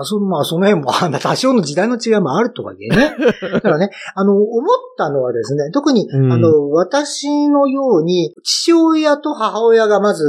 [0.00, 3.14] あそまあ、その辺も、あ多少の時代の違いもあるとはいえね。
[3.52, 6.32] だからね、あの、思ったのはですね、特に、うん。
[6.32, 10.24] あの、私のように、父親と母親がまず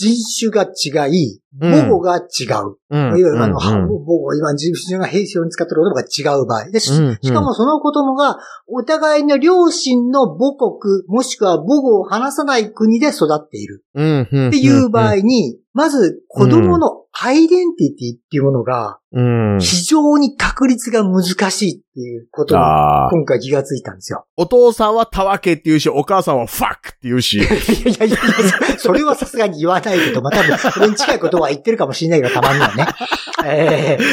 [0.00, 1.72] 人種が違い、うん。
[1.72, 2.76] 母語が違う。
[2.88, 3.00] うん。
[3.00, 6.70] いわゆるあの、母語、今人種が平常に使ってる言葉が違う場合。
[6.70, 7.08] でしうん。
[7.08, 13.84] うんしかもその子供が、お互いの両親の母国、もしくは母語を話さない国で育っている。
[13.94, 13.94] っ
[14.50, 19.58] ていう場合に、まず子供のアイデンティティっていうものが、うん。
[19.60, 22.60] 非常に確率が難しいっていうことに、
[23.10, 24.24] 今回気がついたんですよ。
[24.38, 27.36] お父さんはたわけって言うし、お母さんはファックって言うし。
[27.36, 28.16] いやいやいや、
[28.78, 32.86] それはさすがに言わないけど、まあ、多分、それに近いことは言ってるかもしれないけど、たまにはね。
[33.44, 34.04] ええええ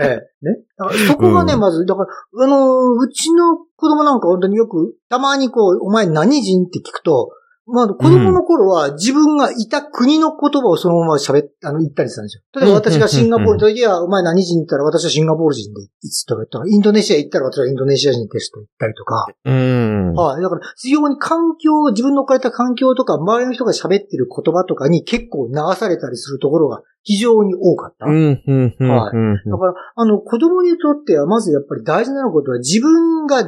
[0.00, 0.04] え
[0.42, 0.58] えね。
[0.78, 7.30] だからそこがね、うんまず、だから、あのーうちの子供なんか本当によく、たまにこう、お前何人って聞くと、
[7.72, 12.42] まあ、子供の頃は自分がいた国の言葉をそのまま喋っ、あの、言ったりしたんですよ。
[12.60, 20.14] 例えば私がシンガポールに行った時は、お前何人って言ったら私はシンガポール人でいつとか言ったら、インドネシア行ったら私はインドネシア人ですと言ったりとか、うん。
[20.14, 20.42] はい。
[20.42, 28.06] だから、非常に環境、自分の置かれた環境とか、周りの人が喋ってる言葉とかに結構流されたりするところが非常に多かった。
[28.06, 33.44] うん、うん、うん、はいうんだから、あの、子供にとっては、まずやっぱり大事なことは、自分が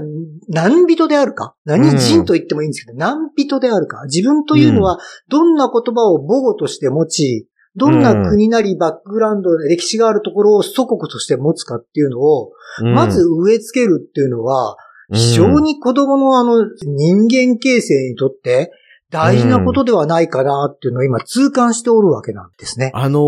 [0.49, 1.55] 何人であるか。
[1.65, 4.05] 何人と言ってもいいんですけど、何人であるか。
[4.05, 14.77] 自分というのは、どんな言葉を母語として持ち、どんな国なりバックグラウンド、歴史があるところを祖国として持つかっていうのを、うんまず植え付けるっていうのは、
[15.13, 18.73] 非常に子供のあの人間形成にとって
[19.13, 22.91] 大事なことではないかなっていうのを今痛感しておるわけなんですね。
[22.95, 23.23] あのー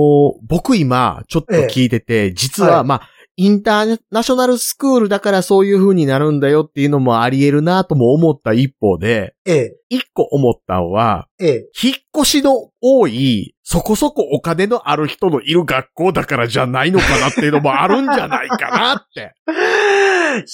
[0.48, 11.68] 僕今、ちょっと聞いてて、実は、はいまあ、インターナショナルスクールだからそういう風になるんだよっていうのもあり得るなとも思った一方で、ええ、一個思ったのは、ええ。
[11.82, 19.34] 引っ越しの多い、そこそこお金のある人のいる学校だからじゃないのかなっていうのもあるんじゃないかなって。
[20.38, 20.46] 引っ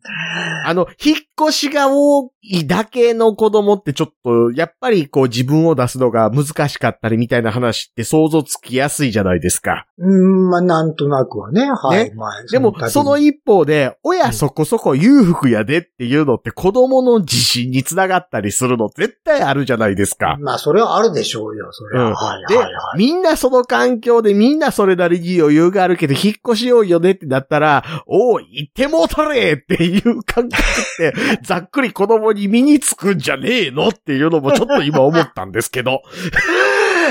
[0.65, 9.87] あの、引っ越しが多いだけの子供ってちょっと、やっぱりこう自分を出すのが難しかったりみたいな話って想像つきやすいじゃないですか。
[9.99, 11.71] うーん、まあ、なんとなくはね。
[11.71, 12.11] はい。
[12.11, 20.37] ねまあ、でも、そのい一方で、親そこそこ裕福やでっていうのって子供の自信につながったりするの絶対あるじゃないですか。
[20.41, 22.09] まあ、それはあるでしょうよ、それは。
[22.09, 22.99] うんはい、ではい、はい。
[22.99, 36.03] みんなその環境でみんなそれなりに余裕があるけど、引っ越しようよねってなったら、おい、行ってもうとれっていう感覚って、 ざっくり子供に身につくんじゃねえのっていうのもちょっと今思ったんですけど。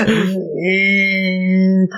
[0.06, 1.88] うーん、う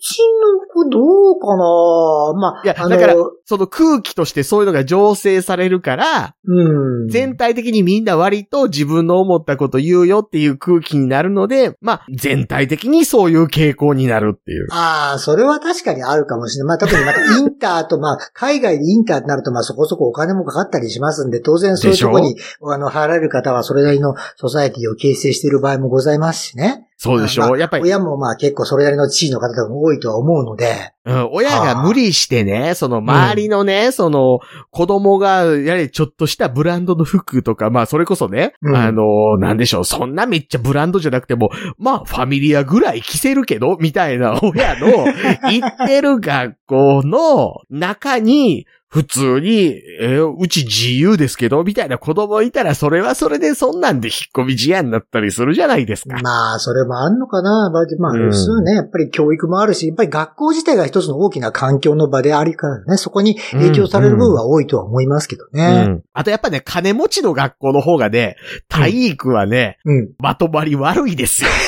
[0.00, 2.32] ちの子どうかな？
[2.38, 7.08] まあ、いや、だから、その空気としてそういうのが醸成されるから、うん。
[7.08, 14.66] 全体的にみんな割と自分の思ったこと言うよっていう空気になるので、まあ、全体的にそういう傾向になるっていう。
[14.70, 16.68] ああ、それは確かにあるかもしれない。
[16.68, 26.85] まあ、特にまた インターと、まあ、海外でインターってなると、まあ、そこそこお金もかかったりしますんで、当然そういうところに、あの、入られる方はそれなりのソサエティを形成している場合もございますしね。
[27.06, 34.40] そうでしょ、まあやっぱり、親もまあ結構それなりの地位の方とかも多いとは思うので、うん、親が無理してね、その周りのね、その
[34.70, 45.06] 子供がやれちょっとしたブランドの服とか、まあそれこそね、うんあの、なんでしょう、そんなめっちゃブランドじゃなくても、まあファミリアぐらい着せるけど、みたいな 親の
[45.48, 56.16] 行ってる学校の中に、普通に、えーうち自由ですけど、みたいな子供いたら、それはそれでそんなんで引っ込み思案になったりするじゃないですか。
[56.22, 57.70] まあ、それもあんのかな。
[57.70, 58.74] まあ、まあ、うんそうね。
[58.74, 65.84] やっぱり教育もあるし、やっぱり学校自体が一つの大きな環境の場でありからね、そこに影響される部分は多いとは思いますけどうね。
[65.84, 66.02] ん。
[66.12, 68.36] あとやっぱね、金持ちの学校の方がね、
[68.68, 70.08] 体育はね、うん。
[70.18, 71.50] まとまり悪いですよ。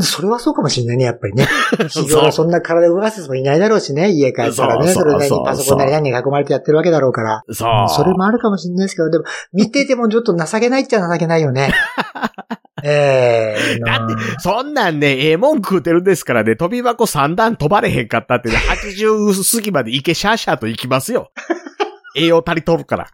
[0.00, 1.46] それはそうかもしれないね、やっぱりね。
[2.32, 4.92] そんな体動かす人もいないだろうしね、家帰ったらね。
[4.92, 7.42] それなりにパソコンなり何に囲まれてやってるわけだろうから。
[7.50, 7.88] そう。
[7.88, 11.72] それもあるかもしれないですけど、でも、見ててもちょっと情けないっちゃ情けないよね。
[12.84, 21.30] ええだって、そんなんね、ええもん食うてるんですからね、飛び箱三段飛ばれへんかったってね、80過ぎまで行けシャーシャーと行きますよ。
[22.16, 23.08] 栄養足りとるから。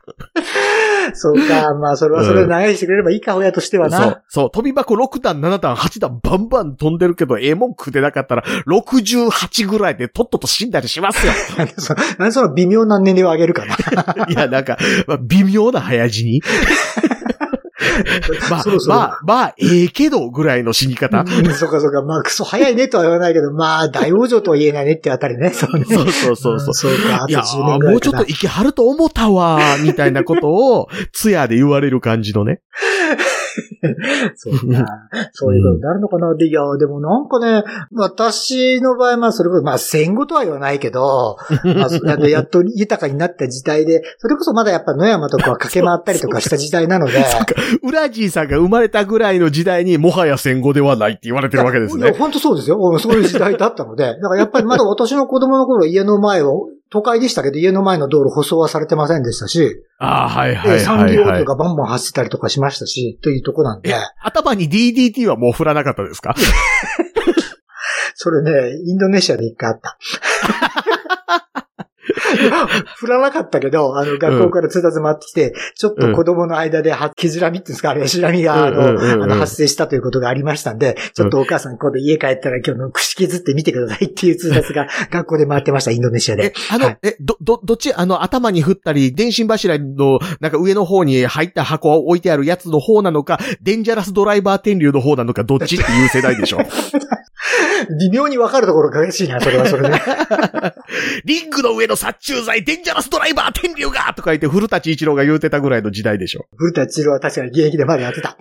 [1.12, 3.98] そうか、まあ、それはそれで流してくれればいいか、親としてはな。
[3.98, 11.32] そう、そう、飛び箱6段、7段、8段、バンバン飛んでるけど、ええもん食うてなかったら、68ぐらいでとっとと死んだりしますよ。
[11.58, 13.74] なんでそなんでその微妙な年齢を上げるかな。
[14.28, 16.42] いや、なんか、まあ微妙な早死に。
[18.50, 21.20] まあそろ、そろまあ、まあ、ええけどぐらいの死に方。
[21.20, 22.02] うん、そうかそうか。
[22.02, 25.50] まあ、クソ早いねとは言わないけど、まあ、大往生とは言えないねってあたりね。
[25.54, 25.84] そうね。
[25.88, 26.70] そうそうそうそう。
[26.70, 32.60] んそうか、あといや10年ー、ぐらいもちょっと息張ると思ったわー、みたいなことを、ツヤで言われる感じのね。
[34.36, 34.86] そうか。
[35.32, 36.34] そういうことになるのかな。
[36.34, 47.24] で、いや、でもなんかね、私の場合、まあ、それこそ、まあ、戦後とは言わないけど、 まあ、やっと豊かになった時代で、それこそまだやっぱ野山とかは駆け回ったりとかした時代なので、
[47.82, 52.12] ウラジーさんが生まれたぐらいの時代にもはや戦後ではないって言われてるわけですね。
[52.18, 52.78] 本当そうですよ。
[52.80, 54.04] うんそういう時代だったので。
[54.04, 61.44] だからやっぱりまだ私の子供の頃家の前を、都会でしたけど家の前の道路舗装はされてませんでしたし、ああ、はいはいはい、はい業と。
[61.44, 66.36] かバンバン走ってたりとかしましたし、というとこなんでえ、頭に DDT はもう振らなかったですか？
[68.14, 69.98] それね、インドネシアで一回あった。
[72.96, 78.76] 振らなかったけど、あの、学校から通達回ってきて、ちょっと子供の間では、毛じらみっていうんですか、あれ、しらみが、あうん。
[78.76, 78.96] うん。
[78.96, 79.12] うん。
[79.12, 79.18] うん。
[79.18, 86.98] の、あの発生したということがありましたんで、ちょっとお母さん今度家帰ったら今日の串削ってみてくださいっていう通達が 学校で回ってました、インドネシアえで。、あの、はい。
[87.02, 96.58] え、ど、ど、どっち、あの、頭に振ったり、電信柱の、なんか上の方に入った箱を置いてあるやつの方なのか、デンジャラスドライバー天竜の方なのか、どっちっていう世代でしょ。
[98.00, 99.94] 微妙に分かるところが嬉しいな、それはそれで。
[101.24, 106.46] リングの上の殺虫剤、デンジャラスドライバー天竜がとか言って、古舘一郎が言うてたぐらいの時代でしょ。
[106.56, 108.36] 古田千郎は確かに現役でまだやってた。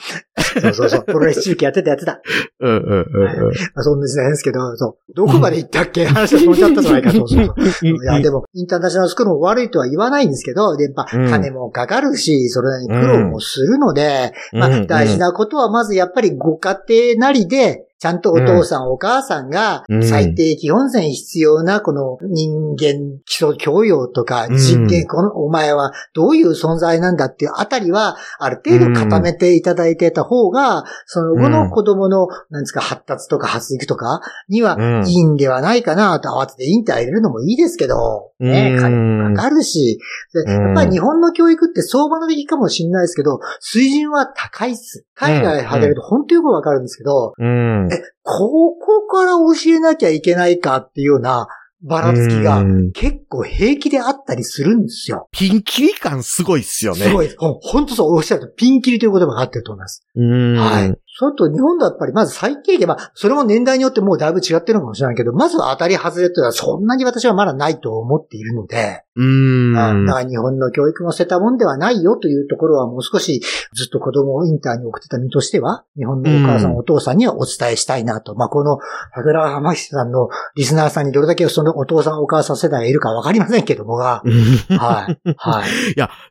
[0.62, 1.04] そうそうそう。
[1.06, 2.22] プロレス中継やってたやってた。
[2.60, 3.30] うんうんうんうん。
[3.36, 5.14] まあ、そんな時代ですけど、そう。
[5.16, 7.88] どこまで行ったっけ話が飛んじゃったじゃないか、そうそうそう。
[7.88, 20.04] いや、でも、インターナショナルスクールも悪いとは言わないんですけど、で、やっぱ、うん金もかかるし、それなりに苦労もするので、まあ、うんうん大事なことは、まずやっぱりご家庭なりで、ちゃんとお父さん、お母さんがうん。
[20.04, 24.58] 最低基本線必要なこの人間基礎教養とかうん。
[24.58, 35.08] 実験、このお前はどういう存在なんだっていうあたりはある程度固めていただいてた方が、その後の子供の、なんですか、発達とか発育とかにはうん。
[35.08, 38.82] いいんではないかなと慌ててインター入れるのもいいですけど、ね、うん。
[38.82, 40.02] 金もかかるし、
[40.46, 45.06] やっぱり日本の教育って相場の出来かもしれないですけど、水準は高いっす。
[45.16, 47.88] 海外離れると本当よくわかるんですけど、うん。
[47.94, 51.48] え、ここから教えなきゃいけないかっていうような
[51.84, 55.28] ばらつきがうん結構平気であったりするんですよ。
[55.32, 57.06] ピンキリ感すごいっすよね。
[57.06, 57.38] すごいです。
[57.38, 60.06] ほんとそう、おっしゃるとピンキリという言葉があってると思います。
[60.16, 60.56] うん。
[60.56, 60.98] はい。
[61.16, 69.78] それと日本だとやっぱりまず最低限、まあ、それも年代によってもうだいぶ違ってるのかもしれないけど、まずは当たり外れというのはそんなに私はまだないと思っているので、うん。
[69.78, 73.42] うんだから日本の教育も捨てたもんではないよというところはもう少し
[73.74, 78.34] ずっと子供をインターに送ってた身としては、日本のお母さん、うんお父さんにはお伝えしたいなと。
[78.36, 78.80] まあ、この、
[79.14, 84.24] 桜川浜木さんのリスナーさんにどれだけそのお父さんお母さん世代がいるかわかりませんけどもが、
[84.70, 85.36] はい。
[85.38, 85.64] はい。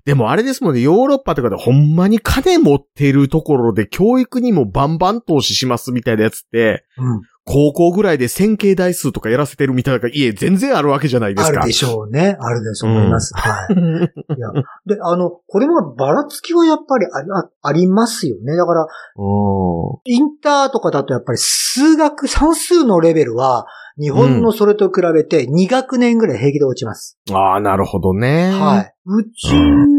[0.05, 7.23] でもあれですもんね、ヨーロッパとかでほんまに金持ってるところで教育にもバンバン投資しますみたいなやつって、うん。
[7.45, 11.59] 高校ぐらいで線形代数とかやらせてるみたいな家全然あるわけじゃないですか。
[11.59, 12.37] あるでしょうね。
[12.39, 13.35] あるでしょう思います。
[13.35, 13.75] はい。
[13.75, 14.53] いや。
[14.87, 18.57] で、あの、これもばらつきはやっぱりありあありますよね。
[18.57, 18.89] だから、う
[20.05, 23.67] インターとかだとやっぱり数学、算数のレベルは、
[24.01, 27.19] 日本のそれと比べて2学年ぐらい平気で落ちます。
[27.31, 27.35] ん。
[27.35, 28.51] ああ、なるほどね。
[28.53, 28.95] はい。
[29.05, 29.55] うち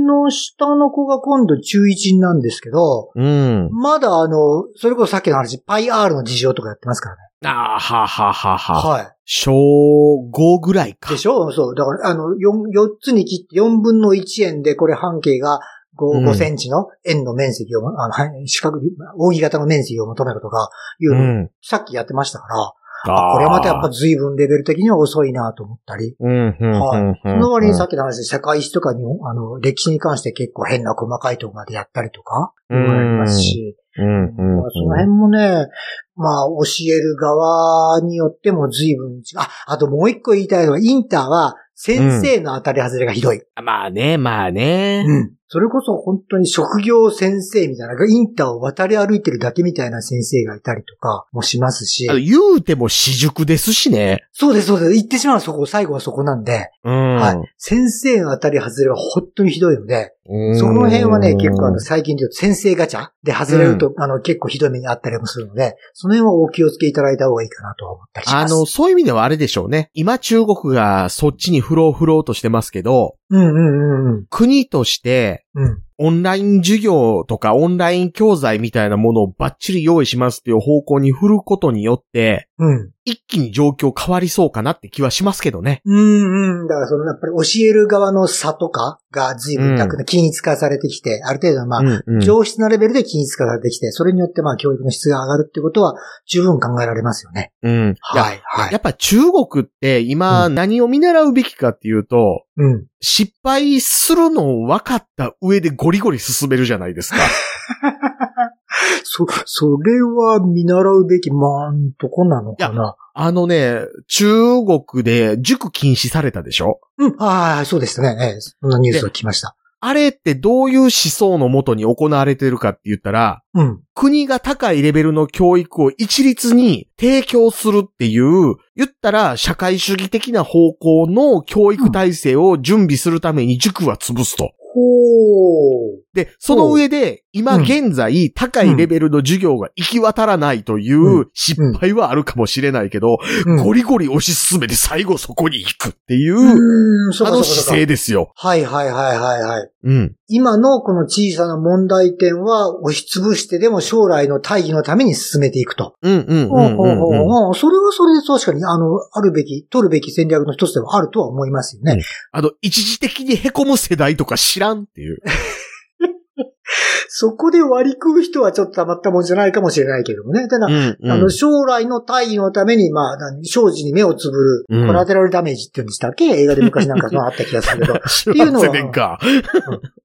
[0.06, 3.20] の下の子が今度中1なんですけど、い。
[3.20, 3.70] うん。
[3.72, 7.22] まだあの、それこそさっきの話、パイ R の事情とかやってますからね。
[7.46, 8.74] ああ、はははは。
[8.76, 10.96] は小5ぐらいい。
[10.96, 11.18] かで。
[11.18, 11.52] しょ？
[11.52, 11.76] そう。
[11.76, 15.60] だから、あの、4、4つに切って4分の1円で、これ半径が
[15.98, 18.80] 5、うん5センチの円の面積を、あの、はい四角、
[19.18, 21.50] 扇形の面積を求めるとか、いううの、ん。
[21.62, 22.74] さっきやってましたから、あ
[23.06, 26.16] これはまたやっぱ随分レベル的には遅いなと思ったり。
[26.20, 27.16] うん、うん、はいうん。
[27.22, 35.68] その割にさっきの話で社会史とかに、あの、歴史に関して結構変な細かいところまでやったりとか、ありますし、うん、その辺もね、
[36.16, 39.39] まあ、教える側によっても随分違う。
[39.39, 43.42] あ、あともう一個言いたいのは、インターは先生の当たり外れがひどい。
[43.62, 45.04] まあね、まあね。
[45.08, 45.32] うん。
[45.54, 54.26] それこそ本当に職業先生みたいな、インターを渡り歩いてるだけみたいな先生がいたりとかもしますし言うても私塾ですしね。
[54.32, 54.94] そうです、そうです。
[54.94, 56.72] 言ってしまうそこ、最後はそこなんで。
[56.84, 57.16] うん。
[57.18, 57.54] はい。
[57.60, 68.54] 先生の当たり外れは本当にひどいので、うんその辺はね、結構あの、最近で言うと先生ガチャで外れると、あの、結構ひどい目にあったりもするので、その辺はお気をつけいただいた方がいいかなとは思ったりします。
[68.54, 69.89] あの、そういう意味ではあれでしょうね。
[69.94, 74.26] 今中国がそっちに振ろう振ろうとしてますけど、うんうんうんうん。
[74.30, 75.84] 国として、うん。
[75.98, 82.92] オンライン授業とかオンライン教材みたいなものをバッチリ用意しますっていう方向に振ることによって、うん。
[83.06, 85.82] 一気に状況変わりそうかなって気はしますけどね。
[85.84, 86.68] うんうん。
[86.68, 97.52] だからそのやっぱり教える側の差とかが随分なく均一化されてきて、ある程度まあ、うんうん上質なレベルで均一化されてきて、それによってまあ教育の質が上がるってことは十分考えられますよね。
[97.64, 97.96] うん。
[98.00, 98.72] はい、はい。
[98.72, 102.86] やっぱ中国って今う何を見習うべきかっていうと、うん。
[103.02, 107.17] 失敗するのを分かった上でゴリゴリ進めるじゃないですか。
[109.04, 112.96] そ、それは見習うべき、まあ、んとこなのかな。
[113.13, 114.26] あのね、中
[114.65, 116.80] 国で塾禁止されたでしょ？
[116.98, 117.15] うん。
[117.17, 118.17] はいはい、そうですね。
[118.19, 119.56] ええそんなニュースを聞きました。
[119.86, 123.82] あれってどういう思想のもとに行われてるかって言ったら、うん。
[123.93, 134.53] 国が高いレベルの教育を一律に提供するっていう、言ったら社会主義的な方向の教育体制を準備するために塾は潰すと。
[134.74, 136.03] ほー。
[136.13, 148.32] で、その上で、今現在、高いレベルの授業が行き渡らないという失敗はあるかもしれないけど、うんゴリゴリ推し進めて最後そこに行くっていう、あの姿勢ですよ。
[148.36, 149.69] はいはいはいはいはい。
[149.84, 150.15] うん。
[150.28, 155.95] 今のこの小さな問題点は押しつぶしてでも将来の大義のために進めていくと。
[156.01, 162.01] うんうんほうんうんそれはそれで確かに、あの、あるべき、取るべき戦略の一つではあるとは思いますよね。
[162.32, 165.20] あの、一時的に凹む世代とか知らんっていう。
[167.07, 170.47] そこで割り食う人はちょっとたまったもんじゃないかもしれないけどもね。
[170.47, 176.26] ただ、うんうんあの、将来の大義のために、まあ、何生死に目をつぶる、うんコラテラルダメージって言うんでしたっけ？
[176.26, 177.99] 映画で昔なんか あった気がするけど。
[178.07, 179.19] 知らんせねんか。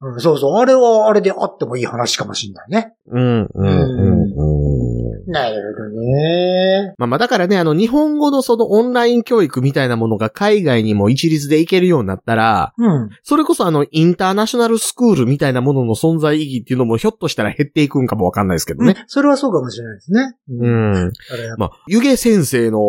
[0.00, 0.56] うん、そうそう。
[0.56, 2.94] あれはあれであってもいい話かもしれないね。
[3.10, 5.32] うんうんうんうん。
[5.32, 6.94] なるほどね。
[6.98, 13.10] まあまあだからね、あの日本語のそのオンライン教育みたいなものが海外にも一律で行けるようになったら、うん。
[13.22, 18.94] それこそあのインターナショナルスクールみたいなものの存在意義っていうのもひょっとしたら減っていくんかもわかんないですけどね。
[18.94, 19.04] ね。
[19.06, 20.36] それはそうかもしれないですね。
[20.50, 21.12] ううん。
[21.56, 22.82] まあ、湯気先生の、ね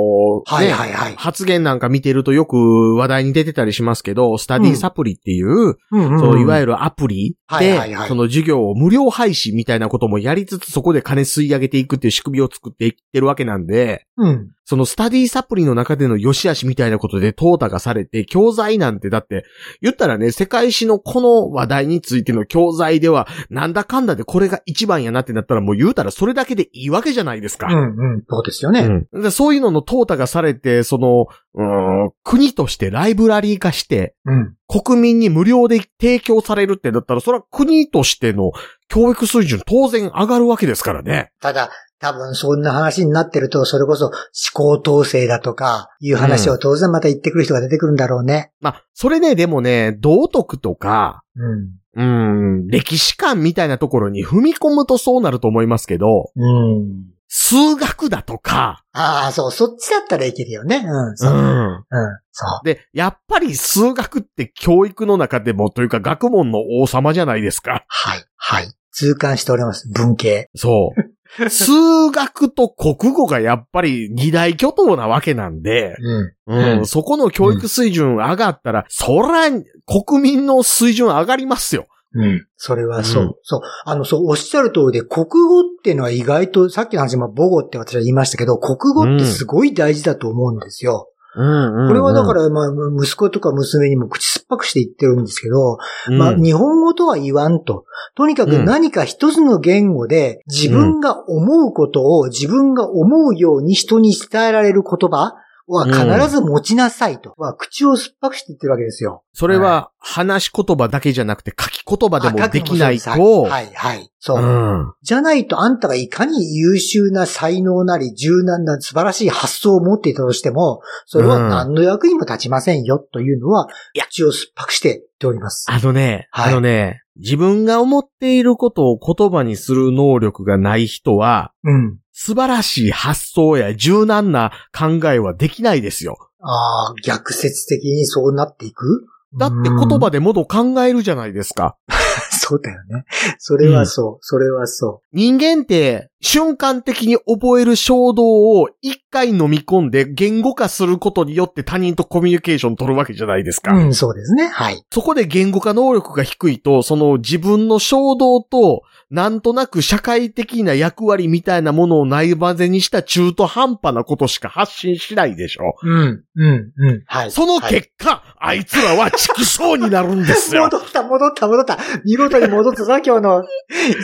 [0.45, 1.15] はいはいはい。
[1.15, 5.47] 発言なんか見てるとよく話題に出てたりしますけど、スタディサプリっていう、
[5.91, 14.51] うんうんそう、いわゆるアプリではいはいはい、その授業を無料配信みたいなこともやりつつ、そこで金吸い上げていくっていう仕組みを作っていってるわけなんで、うん。
[14.65, 19.45] そのスタディサプリの中での良し悪しみたいなことで淘汰がされて、教材なんてだって、
[19.81, 27.65] 言ったらね、世界史のこの話題についての教材では、なんだかんだでこれが一番やなってなったらもう言うたらそれだけでいいわけじゃないですか。
[27.65, 28.23] うんうん。
[28.29, 28.81] そうですよね。
[29.13, 34.55] うんでそういうのの淘汰がされて、その、うーん国としてライブラリー化して、うん。
[34.69, 38.51] 国民に無料で提供されるってなったら、それは国としての
[38.87, 41.31] 教育水準当然上がるわけですからね。
[41.41, 44.13] ただ、多分そんな話になってると、それこそ思
[44.53, 48.51] 考統制だとか、いう話を当然また言ってくる人が出てくるんだろうね。
[48.61, 51.79] まあ、それね、でもね、道徳とか、うん。
[51.95, 57.18] うーん、歴史観みたいなところに踏み込むとそうなると思いますけど、うん。
[57.31, 60.77] 数学だとか、ああ、そう、そっちだったらいけるよね。
[60.77, 61.31] うん、うそう。
[61.31, 61.83] うん、ん。
[62.31, 62.65] そう。
[62.65, 67.85] で、やっぱり数学って教育の中でもというか学問の王様じゃないですか。
[67.87, 68.73] はい、はい。
[68.91, 69.87] 痛感しております。
[69.93, 70.49] 文系。
[70.55, 71.19] そう。
[71.49, 76.33] 数学と国語がやっぱり二大巨頭なわけなんで、うん。
[76.47, 79.43] うん、うんそこの教育水準上がったら、そら、
[79.85, 81.85] 国民の水準上がりますよ。
[82.13, 82.47] うん。
[82.57, 83.61] それはそう、うんそう。
[83.85, 91.09] あの、そう、おっしゃる通りで、国語っていうのは意外と、さっきの話、まあ、母語って私は言いましたけど、国語ってすごい大事だと思うんですよ。
[91.35, 92.67] うんこれはだか、ら、まあ、
[93.01, 95.77] 息子とか娘にも口酸っぱくして言ってるんですけど、
[96.17, 97.85] まあ、うん日本語とは言わんと。
[98.15, 105.35] とにかく何か一つの言語で自分が思うことを自分が思うように人に伝えられる言葉
[105.73, 107.33] は必ず持ちなさいと。
[107.37, 109.23] は口を酸っぱくして言ってるわけですよ。
[109.33, 114.11] それは話し言葉だけじゃなくて書き言葉でもあできないと、はい、はい。
[114.19, 114.43] そう。
[114.43, 123.67] うんじゃないとあんたがいかに優秀な才能なり柔軟な素晴らしい発想を持っていたとしても、それは何の役にも立ちませんよというのは、
[124.09, 125.65] 口を酸っぱくして言っております。
[125.69, 131.99] あのね、はいあのね、自分が思っていることを言葉にする能力がない人は、うん。
[132.21, 136.17] 素晴らしい発想や柔軟な考えはできないですよ。
[136.41, 139.05] ああ、逆説的にそうなっていく？
[139.39, 141.77] だって言葉でもの考えるじゃないですか。
[142.31, 143.05] そうだよね。
[143.37, 144.17] それはそう。
[144.21, 153.67] それはそ人間って瞬間的に覚える衝動を一回飲み込んで言語化することによって他人とコミュニケーション取るわけじゃないですう。
[153.67, 153.73] か。
[153.73, 154.47] うん、そうですね。
[154.47, 154.83] はい。
[154.91, 165.75] そこで言語化能力が低いと、その自分の衝動と、なんとなく社会的な役割みたいなものを内バゼにした中途半端なことしか発信しないでしょ。
[165.81, 167.03] うん、うん、うん。
[167.07, 167.31] はい。
[167.31, 170.63] そのはい結果、あいつらは畜生になるんですよ。
[170.63, 171.77] 戻った、戻った、戻った。
[172.05, 173.43] 見事に戻ったな、今日の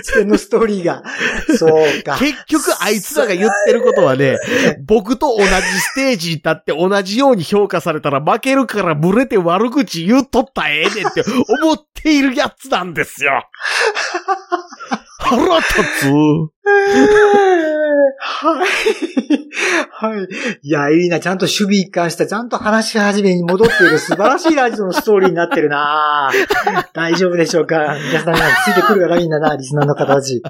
[0.01, 1.03] 一連のストーリーが。
[1.57, 2.17] そうか。
[2.19, 4.37] 結局あいつらが言ってることはね、
[4.85, 11.23] 僕と同じステージに立って同じように評価されたら負けるからブレて悪口言うとったらええねんって
[11.63, 13.49] 思っているやつなんですよ。
[15.19, 16.11] 腹立つ。
[18.17, 18.67] はい。
[19.89, 20.27] はい。
[20.61, 21.19] いや、いいな。
[21.19, 26.31] ちゃんと守備一貫した、ちゃんと話し始めに戻っている素晴らしいラジオのストーリーになってるな
[26.93, 27.95] 大丈夫でしょうか？
[28.07, 30.41] 皆さんがついてくるからいいんだな、リスナーの方たち。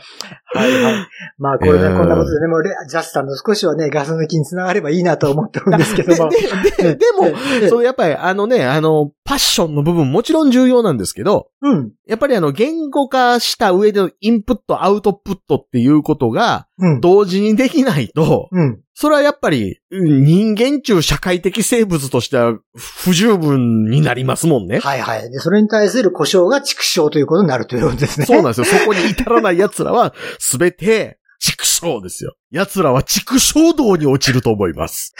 [0.53, 1.07] はいはい。
[1.37, 6.29] まあ、これね、うんこんなことでね、もうレジャスさんの少しはね、ガス抜きにつながればいいなと思ってるんですけども。
[6.29, 11.91] で、も、ええそう、やっぱりあのね、あの、パッションの部分もちろん重要なんですけど、うん。
[12.07, 17.01] やっぱりあの、言語化した上でのインプット、アウトプットっていうことが、うん。
[17.01, 18.81] 同時にできないと、うん。
[18.93, 24.79] それはやっぱり、うん人間中社会的生物としては不十分になりますもんね。
[24.79, 25.29] はいはい。
[25.31, 28.25] で、それに対する故障が畜生ということになるということですね。
[28.25, 28.65] そうなんですよ。
[28.65, 32.35] そこに至らない奴らは、すべて、畜生ですよ。
[32.51, 35.13] 奴らは畜生道に落ちると思います。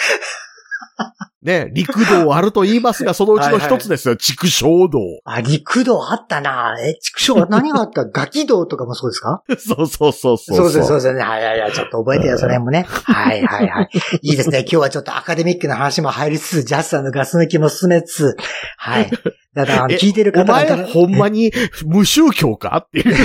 [1.43, 4.15] ね、陸道あると言いますが、そのうちの一つですよ。
[4.15, 4.99] 畜生道。
[5.25, 8.05] あ、陸道あったなえ、畜生は何があった？
[8.09, 9.43] ガキ道とかもそうですか？
[9.59, 10.57] そうそうそうそう。
[10.57, 11.21] そうです、そうですね。
[11.21, 11.73] はいはいはい。
[11.73, 12.85] ちょっと覚えてよ、それもね。
[12.87, 13.89] はいはいはい。
[14.23, 14.59] いいですね。
[14.61, 18.37] 今日はちょっとアカデミックな話も入りつつ、ジャスさんのガス抜きも進めつつ、
[18.77, 19.11] はい。
[19.53, 21.51] だから、 聞いてるお前、方々ほんまに
[21.85, 22.83] 無宗教か？
[22.87, 23.15] っていう。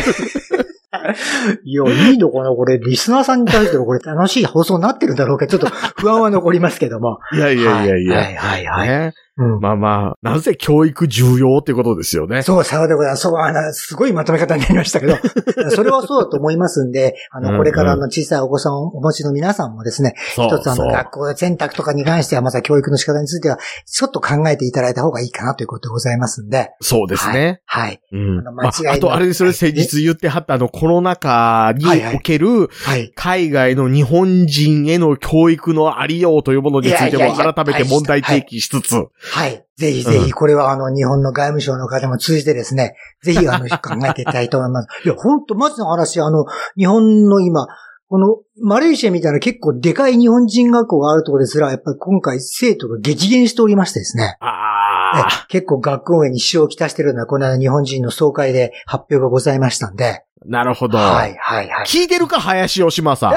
[1.65, 7.21] いや、いいのかなこれ、リスナーさんに対してはこれ楽しい放送になってるんだろうかちょっと不安は残りますけども。
[7.33, 8.17] いやいやいやいや。
[8.17, 8.89] はいはいはい。
[8.89, 9.15] ね。
[9.41, 9.61] うん。
[9.61, 12.43] まあまあ、なぜ教育重要ってことですよね。
[12.43, 13.23] そう、さようでございます。
[13.23, 15.17] そう、あの、すごいまとめ方になりましたけど、
[15.71, 27.61] それはそうだと思いますんで、あの、うんうんこれからの小さいお子さんをお持ちの皆さんもですね、そう一つあの、そう学校選択とかに関しては、まずは教育の仕方については、ちょっと考えていただいた方がいいかなということでございますんで、そうですね。
[27.67, 28.01] はい。
[28.13, 28.47] うん。
[28.47, 33.13] ああ間違いなくあと、あれですよね、先日言ってはったあの、コロナ禍にはいはいおける、はい。
[33.15, 39.09] 海外の日本人への教育のありようというものについても改めて問題提起しつつ、はい。
[39.77, 44.89] ぜひぜひ、これはあの、日本の外務省の方も通じてですね、 ぜひあの、考えていきたいと思います。
[45.05, 46.45] いや、本当まずの話、あの、
[46.77, 47.67] 日本の今、
[48.09, 54.37] この、マレーシアみたいな結構でかい日本人学校があるところですら、やっぱり今回生徒が激減しておりましてですね。
[54.41, 54.47] あ
[55.15, 60.25] あ、え結構学校運営に支障をきたしてるのは、この間日本人の総会で発表がございましたんで。
[60.45, 60.99] なるほど。
[60.99, 61.87] はい、はい、はい。
[61.87, 63.33] 聞いてるか、林吉正。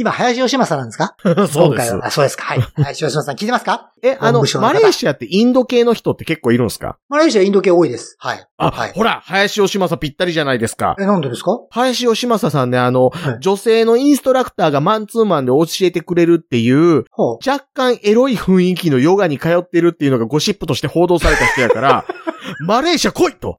[0.00, 1.16] 今、林吉正なんですか？
[1.24, 2.06] そうです今回は。。
[2.06, 2.44] あそうですか。
[2.44, 2.60] はい。
[2.76, 3.90] 林吉正さん聞いてますか？
[4.00, 6.98] え、あのマレーシアってインド系の人って結構いるんですか？
[7.08, 8.16] マレーシアインド系多いです。
[8.20, 8.46] はい。
[8.58, 10.94] あ、はいほら、林吉正ぴったりじゃないですか。
[11.00, 11.58] え、なんでですか？
[11.70, 17.04] 林吉正さんね、あの、はい女性のインストラクターがマンツーマンで教えてくれるっていう。
[17.44, 22.04] 若干エロい雰囲気のヨガに通ってるっていうのがゴシップとして報道された人やから、
[22.66, 23.58] マレーシア来いと。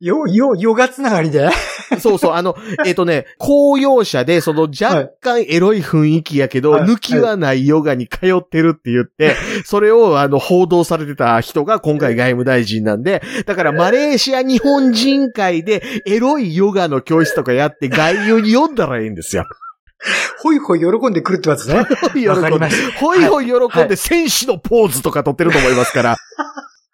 [0.00, 1.50] よ、よ、ヨガつながりで？
[1.98, 6.82] そうそう、あの、 えっ、とね、公用車で、その若干エロい雰囲気やけど、はい。
[6.84, 9.34] 抜きはないヨガに通ってるって言って、
[9.64, 19.44] それをあの、報道されてた人が今回外務大臣なんで、だからマレーシア日本人会でエロいヨガの教室とかやって外遊に読んだらいいんですよ。
[20.38, 21.84] ほいほい喜んでくるってこと ですね。
[22.98, 23.84] ほいほいほい喜はい。
[23.84, 26.16] んで戦士のポーズとか取ってると思いますから。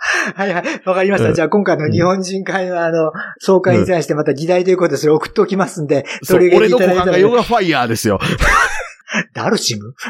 [0.34, 0.64] はいはい。
[0.84, 1.28] わかりました。
[1.28, 7.36] うんじゃあ今回の日本人会のあの、総会に対してまた議題ということでそれ送っておきますんで、そう、れが俺の股間がヨガ。
[7.38, 8.18] ガファイヤーですよ。
[9.34, 9.94] ダルシム？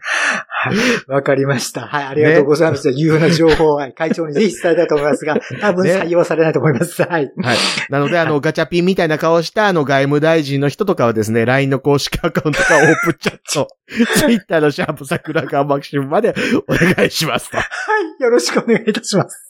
[0.62, 0.76] はい。
[1.10, 1.86] わかりました。
[1.86, 2.04] はい。
[2.04, 2.90] ありがとうございます。
[2.90, 7.02] 有用な情報を、はい、会長にぜひ伝えたいと思いますが、 多分ね採用されないと思います。
[7.02, 7.32] はい。
[7.38, 7.56] はい。
[7.88, 13.68] なので、あの、ガチャピンみたいな顔した、あの、外務大臣の人とかはですね、LINE の公式アカウントかオープンチャット、
[14.20, 16.34] Twitter のシャープ桜川マキシムまで
[16.68, 17.56] お願いしますと。
[17.56, 18.22] はい。
[18.22, 19.49] よろしくお願いいたします。